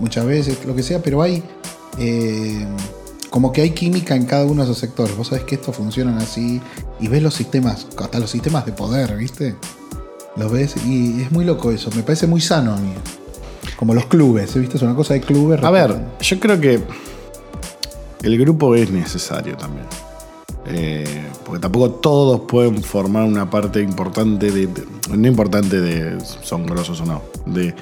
[0.00, 1.40] Muchas veces, lo que sea, pero hay
[1.98, 2.66] eh,
[3.34, 5.16] como que hay química en cada uno de esos sectores.
[5.16, 6.60] Vos sabés que estos funcionan así
[7.00, 9.56] y ves los sistemas, hasta los sistemas de poder, viste.
[10.36, 12.92] Los ves y es muy loco eso, me parece muy sano a mí.
[13.74, 14.76] Como los clubes, ¿viste?
[14.76, 15.64] Es una cosa de clubes.
[15.64, 16.80] A ver, yo creo que
[18.22, 19.86] el grupo es necesario también.
[20.66, 24.68] Eh, porque tampoco todos pueden formar una parte importante de.
[24.68, 26.24] de- no importante de.
[26.44, 27.20] son grosos o no.
[27.46, 27.74] De.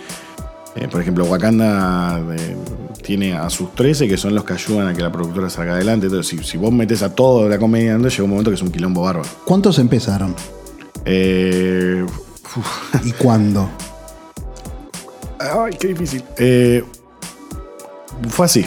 [0.74, 2.56] Eh, por ejemplo, Wakanda eh,
[3.02, 6.06] tiene a sus 13 que son los que ayudan a que la productora salga adelante.
[6.06, 8.70] Entonces, si, si vos metes a todo la comedia, llega un momento que es un
[8.70, 9.28] quilombo bárbaro.
[9.44, 10.34] ¿Cuántos empezaron?
[11.04, 12.06] Eh,
[13.04, 13.68] ¿Y cuándo?
[15.38, 16.24] Ay, qué difícil.
[16.38, 16.82] Eh,
[18.28, 18.64] fue así.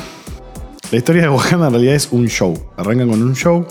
[0.91, 2.53] La historia de Wakanda en realidad es un show.
[2.77, 3.65] Arrancan con un show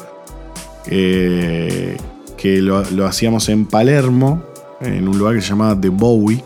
[0.84, 1.96] que
[2.60, 4.42] lo, lo hacíamos en Palermo,
[4.80, 6.42] en un lugar que se llamaba The Bowie,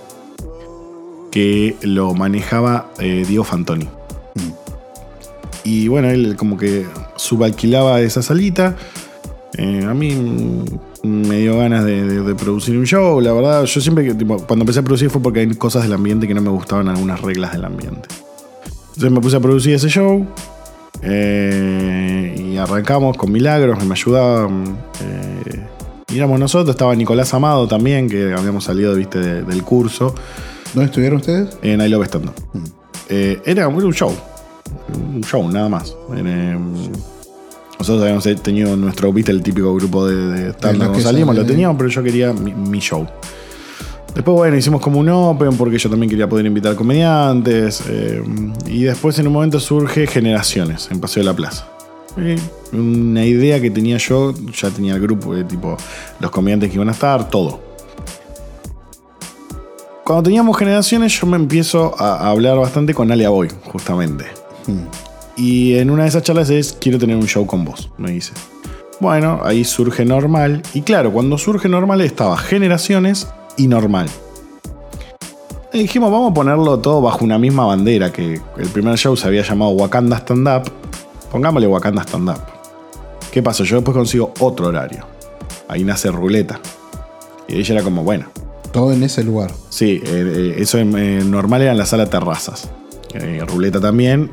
[1.30, 3.88] que lo manejaba eh, Diego Fantoni.
[5.64, 8.76] Y bueno, él como que subalquilaba esa salita.
[9.56, 10.12] Eh, a mí
[11.02, 13.20] mm, me dio ganas de, de- de producir un show.
[13.20, 16.26] La verdad, yo siempre tipo, cuando empecé a producir fue porque hay cosas del ambiente
[16.28, 18.08] que no me gustaban, algunas reglas del ambiente.
[18.88, 20.26] Entonces me puse a producir ese show.
[21.02, 24.76] eh, y arrancamos con Milagros, me ayudaban.
[25.02, 25.60] eh,
[26.10, 30.14] y éramos nosotros, estaba Nicolás Amado también, que habíamos salido viste, de- del curso
[30.74, 31.56] ¿Dónde estuvieron ustedes?
[31.62, 32.34] en I Love Stand Up.
[33.08, 34.12] Eh, era, un show.
[34.94, 35.94] Un show, nada más.
[36.14, 36.74] Em,
[37.78, 41.02] nosotros habíamos tenido nuestro, viste, el típico grupo de, de De stand los up que
[41.02, 43.06] salimos, lo teníamos, pero yo quería mi, mi show.
[44.14, 47.82] Después, bueno, hicimos como un open porque yo también quería poder invitar comediantes.
[47.88, 48.22] eh,
[48.66, 51.68] y después, en un momento, surge Generaciones en Paseo de la Plaza.
[52.72, 55.76] Una idea que tenía yo, ya tenía el grupo, de tipo,
[56.18, 57.67] los comediantes que iban a estar, todo.
[60.08, 64.24] Cuando teníamos generaciones, yo me empiezo a, hablar bastante con Alia Boy, justamente.
[65.36, 68.32] Y en una de esas charlas es, quiero tener un show con vos, me dice.
[69.00, 70.62] Bueno, ahí surge normal.
[70.72, 73.28] Y claro, cuando surge normal estaba generaciones
[73.58, 74.08] y normal.
[75.74, 79.26] Y dijimos, vamos a ponerlo todo bajo una misma bandera, que el primer show se
[79.26, 80.72] había llamado Wakanda Stand Up.
[81.30, 82.40] Pongámosle Wakanda Stand Up.
[83.30, 83.62] ¿Qué pasa?
[83.62, 85.04] Yo después consigo otro horario.
[85.68, 86.60] Ahí nace Ruleta.
[87.46, 88.24] Y ella era como, bueno,
[88.78, 89.50] Todo en ese lugar.
[89.70, 92.70] Sí, eh, eh, eso eh, normal era en la sala terrazas.
[93.48, 94.30] Ruleta también,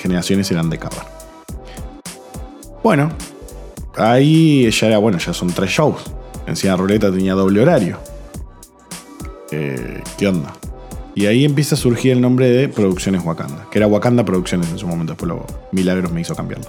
[0.00, 1.06] generaciones eran de cava.
[2.82, 3.10] Bueno,
[3.98, 6.04] ahí ya era, bueno, ya son tres shows.
[6.46, 7.98] Encima Ruleta tenía doble horario.
[9.50, 10.54] ¿Qué onda?
[11.14, 14.78] Y ahí empieza a surgir el nombre de Producciones Wakanda, que era Wakanda Producciones en
[14.78, 16.66] su momento, después luego Milagros me hizo cambiarlo.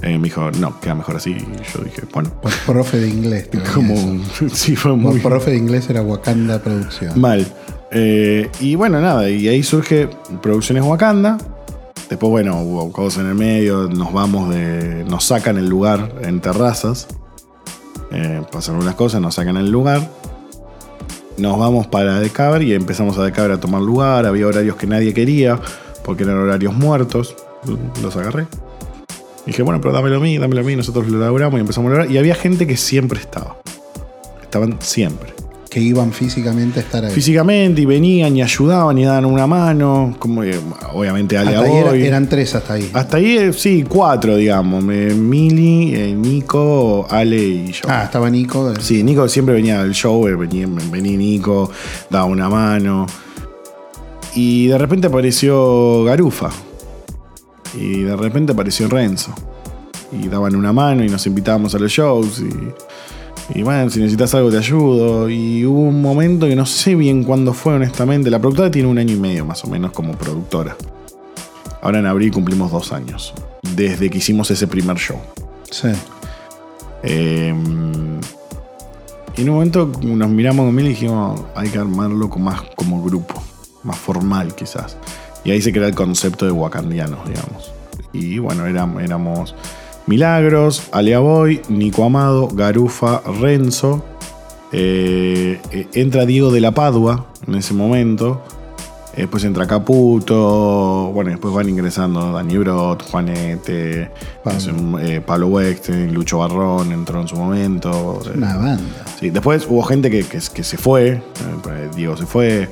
[0.00, 1.32] Eh, me dijo, no, queda mejor así.
[1.32, 3.50] Y yo dije, bueno, Por profe de inglés.
[3.74, 3.94] como.
[4.52, 7.20] sí, fue Por muy profe de inglés era Wakanda Producción.
[7.20, 7.46] mal.
[7.92, 10.08] Eh, y bueno, nada, y ahí surge
[10.40, 11.36] Producciones Wakanda.
[12.08, 15.04] Después, bueno, hubo cosas en el medio, nos vamos de.
[15.08, 17.08] Nos sacan el lugar en terrazas.
[18.10, 20.10] Eh, pasan unas cosas, nos sacan el lugar.
[21.40, 24.26] Nos vamos para Decaber y empezamos a Decaber a tomar lugar.
[24.26, 25.58] Había horarios que nadie quería,
[26.04, 27.34] porque eran horarios muertos.
[28.02, 28.46] Los agarré.
[29.46, 30.76] Dije, bueno, pero dámelo a mí, dámelo a mí.
[30.76, 32.10] Nosotros lo logramos y empezamos a lograr.
[32.10, 33.56] Y había gente que siempre estaba.
[34.42, 35.39] Estaban siempre
[35.70, 37.12] Que iban físicamente a estar ahí.
[37.12, 40.16] físicamente y venían y ayudaban y daban una mano.
[40.18, 40.58] Como, eh,
[40.92, 42.90] obviamente Ale Hasta ahí era- eran tres hasta ahí.
[42.92, 44.82] Hasta ahí, eh, sí, cuatro, digamos.
[44.82, 47.82] Mili, eh, Nico, Ale y yo.
[47.88, 48.72] Ah, estaba Nico.
[48.72, 51.70] de- Sí, Nico siempre venía al show, venía, venía Nico,
[52.10, 53.06] daba una mano.
[54.34, 56.50] Y de repente apareció Garufa.
[57.78, 59.32] Y de repente apareció Renzo.
[60.12, 62.40] Y daban una mano y nos invitábamos a los shows.
[62.40, 62.50] Y,
[63.54, 65.28] y bueno, si necesitas algo te ayudo.
[65.28, 68.30] Y hubo un momento que no sé bien cuándo fue, honestamente.
[68.30, 70.76] La productora tiene un año y medio más o menos como productora.
[71.82, 73.32] Ahora en abril cumplimos dos años.
[73.74, 75.16] Desde que hicimos ese primer show.
[75.70, 75.88] Sí.
[77.02, 77.54] Eh,
[79.36, 82.62] y en un momento nos miramos con Mil y dijimos, hay que armarlo con más
[82.76, 83.42] como grupo,
[83.84, 84.96] más formal quizás.
[85.44, 87.72] Y ahí se crea el concepto de wakandianos, digamos.
[88.12, 89.54] Y bueno, éram- éramos
[90.06, 94.04] Milagros, Alea Boy, Nico Amado, Garufa, Renzo.
[94.72, 98.42] eh, eh, entra Diego de la Padua en ese momento.
[99.16, 101.10] Después entra Caputo.
[101.12, 104.08] Bueno, después van ingresando Dani Brot, Juanete,
[104.44, 104.98] Pablo.
[105.00, 107.90] eh, Wexten, Lucho Barrón entró en su momento.
[108.20, 109.04] o sea, Una banda.
[109.18, 109.30] sí.
[109.30, 111.08] Después hubo gente que, que- que se fue.
[111.10, 112.68] eh, Diego se fue.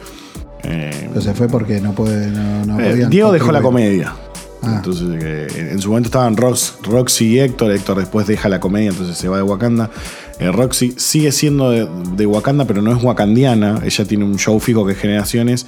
[0.62, 2.28] eh, Pero se fue porque no puede.
[2.30, 4.14] No, no eh, Diego dejó la comedia.
[4.62, 4.74] Ah.
[4.76, 7.70] Entonces, eh, en su momento estaban Rox- Roxy y Héctor.
[7.72, 9.90] Héctor después deja la comedia, entonces se va de Wakanda.
[10.38, 13.80] Eh, Roxy sigue siendo de, Wakanda, pero no es wakandiana.
[13.84, 15.66] Ella tiene un show fijo que es Generaciones.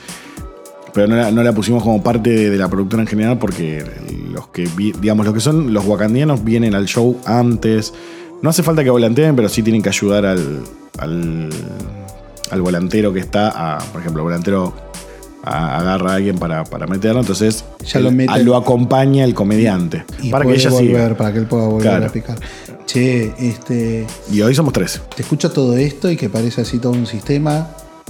[0.93, 3.85] Pero no la, pusimos como parte de, la productora en general porque
[4.33, 4.69] los que,
[5.01, 7.95] digamos, los que son los wakandianos vienen al show antes.
[8.43, 10.63] No hace falta que volanteen, pero sí tienen que ayudar al,
[10.99, 14.90] al, volantero que está, por ejemplo, volantero
[15.45, 19.25] a- agarra a alguien para, para meterlo, entonces Ya lo él- mete- a- lo acompaña
[19.25, 20.05] el comediante.
[20.23, 21.17] Y para que puede ella volver, siga.
[21.17, 22.07] para que él pueda volver Claro.
[22.07, 22.39] a picar.
[22.87, 24.07] Che, este.
[24.33, 25.01] Y hoy somos tres.
[25.15, 27.69] Te escucho todo esto y que parece así todo un sistema.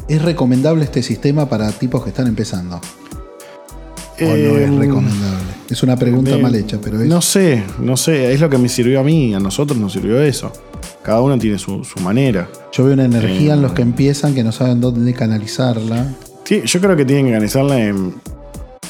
[0.08, 2.76] ¿Es recomendable este sistema para tipos que están empezando?
[2.76, 5.50] ¿O no es Eh, recomendable?
[5.70, 7.06] Es una pregunta Eh, mal hecha, pero es.
[7.08, 10.20] No sé, no sé, es lo que me sirvió a mí, a nosotros nos sirvió
[10.20, 10.52] eso.
[11.02, 12.48] Cada uno tiene su, su manera.
[12.72, 16.06] Yo veo una energía Eh, en los que empiezan que no saben dónde canalizarla.
[16.44, 18.14] Sí, yo creo que tienen que organizarla en,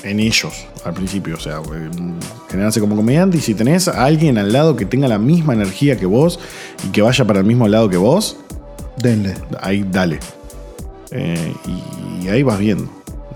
[0.03, 2.15] en ellos al principio, o sea, en
[2.49, 5.97] generarse como comediante y si tenés a alguien al lado que tenga la misma energía
[5.99, 6.41] que vos
[6.87, 8.37] y que vaya para el mismo lado que vos,
[9.03, 9.35] Denle.
[9.61, 10.21] ahí dale.
[11.11, 12.89] Eh, y, y ahí vas viendo.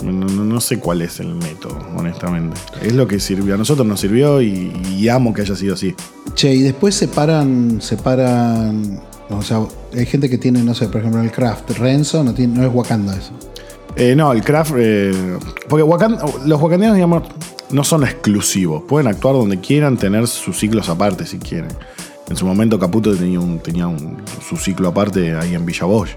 [0.02, 2.58] No, no- no sé cuál es el método, honestamente.
[2.82, 3.54] Es lo que sirvió.
[3.54, 5.94] A nosotros nos sirvió y, y amo que haya sido así.
[6.34, 9.00] Che, y después separan, separan.
[9.30, 9.60] O sea,
[9.96, 11.70] hay gente que tiene, no sé, por ejemplo, el craft.
[11.78, 13.32] Renzo no, tiene, no es Wakanda eso.
[13.96, 14.72] Eh, no, el craft.
[14.76, 15.12] eh,
[15.68, 15.84] porque
[16.46, 17.22] los wakandianos, digamos,
[17.70, 18.82] no son exclusivos.
[18.88, 21.68] Pueden actuar donde quieran, tener sus ciclos aparte si quieren.
[22.28, 24.16] En su momento, Caputo tenía, un, tenía un-
[24.48, 26.10] su ciclo aparte ahí en Villa Bosch.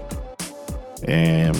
[1.02, 1.52] Eh,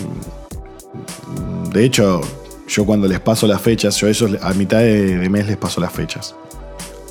[1.72, 2.20] de hecho,
[2.66, 4.08] yo cuando les paso las fechas, yo
[4.42, 6.34] a mitad de, de mes les paso las fechas.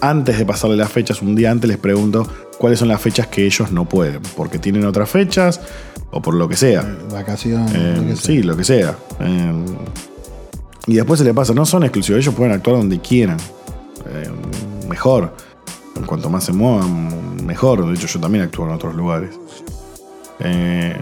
[0.01, 2.27] Antes de pasarle las fechas, un día antes les pregunto
[2.57, 5.59] cuáles son las fechas que ellos no pueden, porque tienen otras fechas
[6.11, 6.85] o por lo que sea.
[7.11, 7.67] Vacación.
[7.75, 8.25] Eh, lo que sea.
[8.25, 8.95] sí, lo que sea.
[9.19, 9.65] Eh,
[10.87, 13.37] y después se le pasa, no son exclusivos, ellos pueden actuar donde quieran.
[14.05, 14.29] Eh,
[14.87, 15.33] mejor.
[15.95, 17.85] En cuanto más se muevan, mejor.
[17.85, 19.31] De hecho, yo también actúo en otros lugares.
[20.39, 20.95] Eh,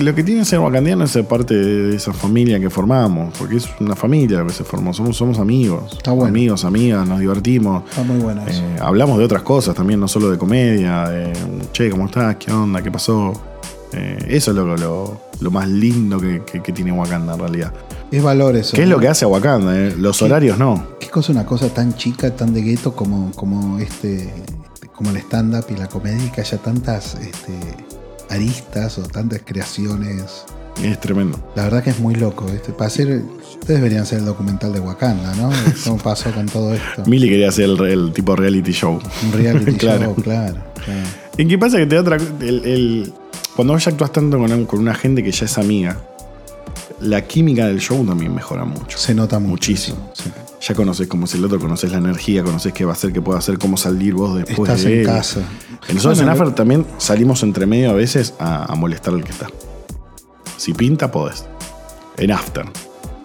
[0.00, 3.68] lo que tiene ser wakandiano es ser parte de esa familia que formamos, porque es
[3.78, 6.28] una familia que se formó, somos, somos amigos, Está bueno.
[6.28, 7.84] amigos, amigas, nos divertimos.
[7.88, 8.60] Está muy bueno eso.
[8.60, 11.32] Eh, hablamos de otras cosas también, no solo de comedia, de
[11.72, 12.34] che, ¿cómo estás?
[12.36, 12.82] ¿Qué onda?
[12.82, 13.32] ¿Qué pasó?
[13.92, 17.72] Eh, eso es lo, lo, lo más lindo que, que- que tiene Wakanda en realidad.
[18.10, 18.76] es valor eso.
[18.76, 19.76] ¿Qué es lo que hace a Wakanda?
[19.76, 19.94] eh?
[19.98, 20.86] Los horarios no.
[21.00, 24.32] ¿Qué cosa una cosa tan chica, tan de gueto como, como este.
[24.94, 27.52] como el stand-up y la comedia y que haya tantas este,
[28.28, 30.44] aristas o tantas creaciones?
[30.82, 31.38] Es tremendo.
[31.56, 32.46] La verdad que es muy loco.
[32.48, 35.50] Este, para hacer, ustedes deberían hacer el documental de Wakanda, ¿no?
[35.84, 37.02] ¿Cómo pasó con todo esto?
[37.06, 38.98] Mili quería hacer el, el tipo reality show.
[39.24, 40.04] Un reality Claro.
[40.06, 40.54] show, claro.
[40.84, 41.00] claro.
[41.36, 43.12] ¿En qué pasa que te da otra el, el-
[43.56, 45.98] cuando vos ya actúas tanto con, con una gente que ya es amiga,
[47.00, 48.98] la química del show también mejora mucho.
[48.98, 49.50] Se nota mucho.
[49.50, 50.10] Muchísimo.
[50.14, 50.30] Sí.
[50.62, 53.22] Ya conoces cómo es el otro, conoces la energía, conoces qué va a hacer, qué
[53.22, 55.06] puede hacer, cómo salir vos después Estás de en él.
[55.06, 55.40] casa.
[55.88, 59.32] Y Nosotros en After también salimos entre medio a veces a, a molestar al que
[59.32, 59.46] está.
[60.58, 61.46] Si pinta, podés.
[62.18, 62.66] En After.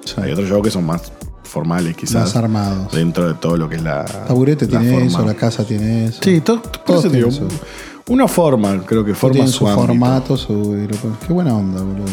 [0.06, 0.14] sí.
[0.22, 1.12] Hay otros shows que son más
[1.44, 2.24] formales, quizás.
[2.24, 2.94] Más armados.
[2.94, 4.06] Dentro de todo lo que es la.
[4.06, 6.20] Taburete la tiene eso, la casa tiene eso.
[6.24, 7.48] Sí, todo, por Todos eso
[8.08, 10.88] Una forma, creo que forma tienen su, su formato, su.
[11.26, 12.06] Qué buena onda, boludo.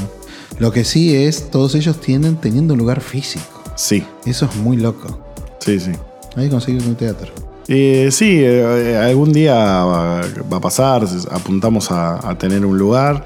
[0.58, 3.62] Lo que sí es, todos ellos tienen teniendo un lugar físico.
[3.74, 5.18] Sí, Eso es muy loco.
[5.58, 5.92] sí, sí.
[6.34, 7.30] Que conseguir un teatro.
[7.68, 13.24] Eh, sí, eh, algún día va, va a pasar, apuntamos a, a tener un lugar,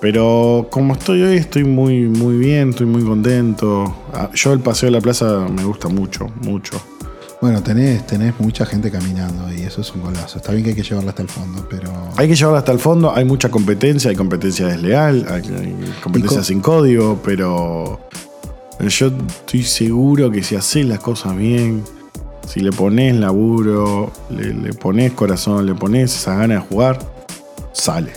[0.00, 3.92] pero como estoy hoy estoy muy, muy bien, estoy muy contento.
[4.12, 6.80] Ah, Yo el paseo de la plaza me gusta mucho, mucho.
[7.44, 10.38] Bueno, tenés, tenés mucha gente caminando y eso es un golazo.
[10.38, 11.92] Está bien que hay que llevarla hasta el fondo, pero.
[12.16, 15.42] Hay que llevarlo hasta el fondo, hay mucha competencia, hay competencia desleal, hay,
[16.02, 18.00] competencia co- sin código, pero
[18.88, 21.84] yo estoy seguro que si haces las cosas bien,
[22.48, 26.98] si le pones laburo, le, le pones corazón, le pones esa gana de jugar,
[27.74, 28.12] sale.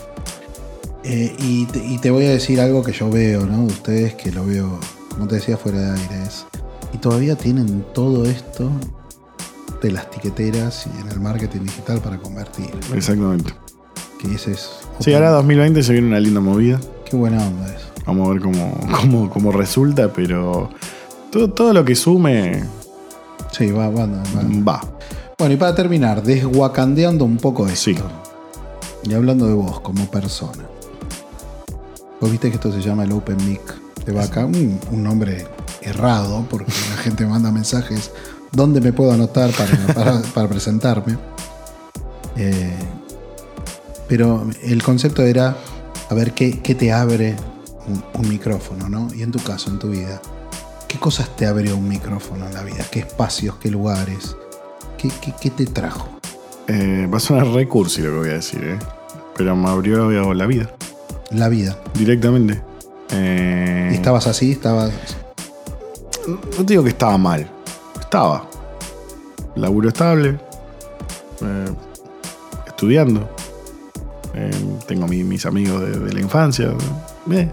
[1.04, 3.58] Eh, y, te, y te voy a decir algo que yo veo, ¿no?
[3.66, 6.24] De ustedes que lo veo, como te decía, fuera de aire.
[6.26, 6.46] Es,
[6.94, 8.72] y todavía tienen todo esto
[9.82, 12.70] de las tiqueteras y en el marketing digital para convertir.
[12.94, 13.54] Exactamente.
[14.20, 14.70] Que ese es.
[15.00, 16.80] Sí, ahora 2020 se viene una linda movida.
[17.06, 17.88] Qué buena onda eso.
[18.06, 20.70] Vamos a ver cómo, cómo, cómo resulta, pero
[21.32, 22.64] todo, todo lo que sume
[23.52, 24.24] Sí, va, va, va.
[24.68, 24.82] va.
[25.38, 27.76] Bueno, y para terminar, desguacandeando un poco esto.
[27.92, 27.96] Sí.
[29.04, 30.66] Y hablando de vos como persona.
[32.20, 33.62] Vos viste que esto se llama el Open Mic
[34.06, 35.46] de Vaca, un, un nombre
[35.82, 38.12] errado, porque la gente manda mensajes.
[38.52, 41.18] ¿Dónde me puedo anotar para, para- para presentarme?
[42.36, 42.74] Eh,
[44.08, 45.56] pero el concepto era,
[46.10, 47.36] a ver, ¿qué, qué te abre
[47.88, 49.14] un, un micrófono, ¿no?
[49.14, 50.22] Y en tu caso, en tu vida,
[50.88, 52.86] ¿qué cosas te abrió un micrófono en la vida?
[52.90, 54.36] ¿Qué espacios, qué lugares?
[54.98, 56.08] ¿Qué, qué- qué te trajo?
[56.68, 58.80] Eh, va a sonar recursi lo que voy a decir, ¿eh?
[59.36, 60.70] pero me abrió la vida
[61.32, 61.78] La vida.
[61.94, 62.62] directamente.
[63.12, 64.52] Eh, ¿Y estabas así?
[64.52, 64.92] ¿Estabas
[66.28, 67.50] No te digo que estaba mal.
[68.08, 68.48] Estaba.
[69.56, 70.40] Laburo estable.
[71.42, 71.66] eh,
[72.66, 73.30] estudiando.
[74.34, 74.50] eh,
[74.88, 76.72] tengo mi- mis amigos de, la infancia.
[77.26, 77.52] Bien.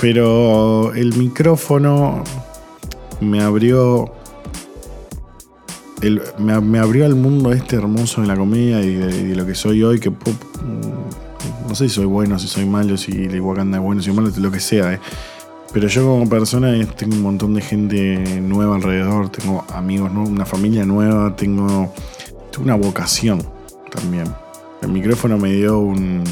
[0.00, 2.22] Pero el micrófono
[3.20, 4.12] me abrió.
[6.00, 9.82] el- me, abrió al mundo este hermoso de la comedia y de, lo que soy
[9.82, 9.98] hoy.
[10.00, 14.10] Que mm, no sé si soy bueno, si soy malo, si Wakanda es bueno, si
[14.12, 14.94] malo, lo que sea.
[14.94, 15.00] eh.
[15.76, 20.30] Pero yo como persona eh, tengo un montón de gente nueva alrededor, tengo amigos, nuevos,
[20.30, 21.92] una familia nueva, tengo,
[22.58, 23.42] una vocación
[23.90, 24.24] también.
[24.80, 26.24] El micrófono me dio un,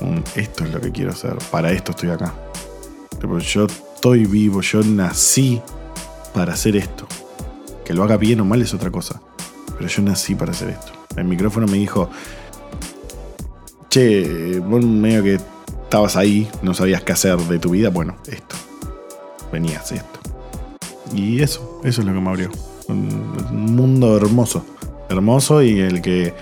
[0.00, 2.34] un esto es lo que quiero hacer, para esto estoy acá.
[3.40, 5.60] Yo estoy vivo, yo nací
[6.32, 7.08] para hacer esto.
[7.84, 9.20] Que lo haga bien o mal es otra cosa.
[9.76, 10.92] Pero yo nací para hacer esto.
[11.16, 12.08] El micrófono me dijo,
[13.88, 15.40] che, vos medio que
[15.92, 18.56] estabas ahí, no sabías qué hacer de tu vida, bueno, esto.
[19.52, 20.20] Venías esto.
[21.14, 22.50] Y eso, eso es lo que me abrió.
[22.88, 24.64] Un, un mundo hermoso.
[25.10, 26.32] Hermoso y el que,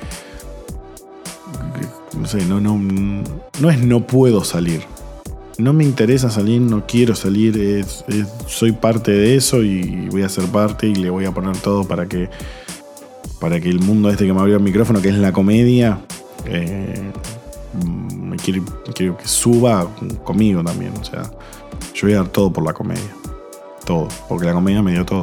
[2.17, 4.83] No sé, no, no, no es no puedo salir.
[5.59, 7.85] No me interesa salir, no quiero salir.
[8.47, 11.83] soy parte de eso y voy a ser parte y le voy a poner todo
[11.89, 12.31] para que.
[13.41, 15.99] Para que el mundo este que me abrió el micrófono, que es la comedia,
[16.45, 17.11] eh,
[18.31, 18.63] me quiero,
[18.95, 19.87] quiero que suba
[20.25, 20.93] conmigo también.
[21.01, 21.31] O sea,
[21.95, 23.11] yo voy a dar todo por la comedia.
[23.85, 24.09] Todo.
[24.29, 25.23] Porque la comedia me dio todo.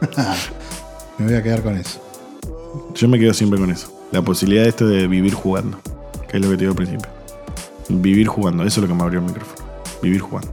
[1.18, 2.00] Me voy a quedar con eso.
[2.92, 3.88] Yo me quedo siempre con eso.
[4.10, 5.78] La posibilidad de esto de vivir jugando.
[6.28, 7.08] Que es lo que te digo al principio.
[7.88, 8.64] Vivir jugando.
[8.64, 9.64] Eso es lo que me abrió el micrófono.
[10.02, 10.50] Vivir jugando.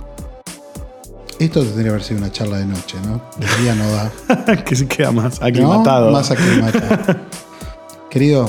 [1.39, 3.19] Esto tendría que haber sido una charla de noche, ¿no?
[3.37, 4.63] De día no da.
[4.63, 5.47] que se queda más ¿No?
[5.47, 6.11] aclimatado.
[6.11, 7.17] Más aclimatado.
[8.11, 8.47] Querido,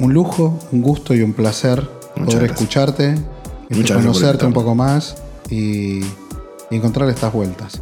[0.00, 1.80] un lujo, un gusto y un placer
[2.14, 2.50] poder gracias.
[2.52, 3.14] escucharte,
[3.70, 5.16] Muchas conocerte un poco más
[5.48, 6.04] y, y
[6.70, 7.80] encontrar estas vueltas.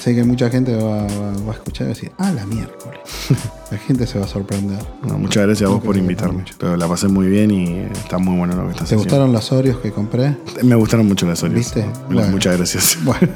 [0.00, 3.00] Sé que mucha gente va, a escuchar y va a decir, ah, la miércoles.
[3.72, 4.78] La gente se va a sorprender.
[5.02, 6.38] No, muchas gracias a vos por te invitarme.
[6.38, 6.54] mucho.
[6.56, 9.02] Pero La pasé muy bien y está muy bueno lo que estás ¿Te haciendo.
[9.02, 10.36] gustaron los Oreos que compré?
[10.62, 11.58] Me gustaron mucho las Oreos.
[11.58, 11.84] ¿Viste?
[12.08, 12.28] Bueno.
[12.30, 12.96] Muchas gracias.
[13.04, 13.28] Bueno,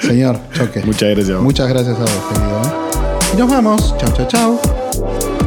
[0.00, 0.82] señor, choque.
[0.84, 1.44] Muchas gracias a vos.
[1.44, 2.62] Muchas gracias a vos, querido.
[2.62, 3.34] ¿eh?
[3.34, 3.94] Y nos vamos.
[3.98, 5.37] Chau, chau, chau.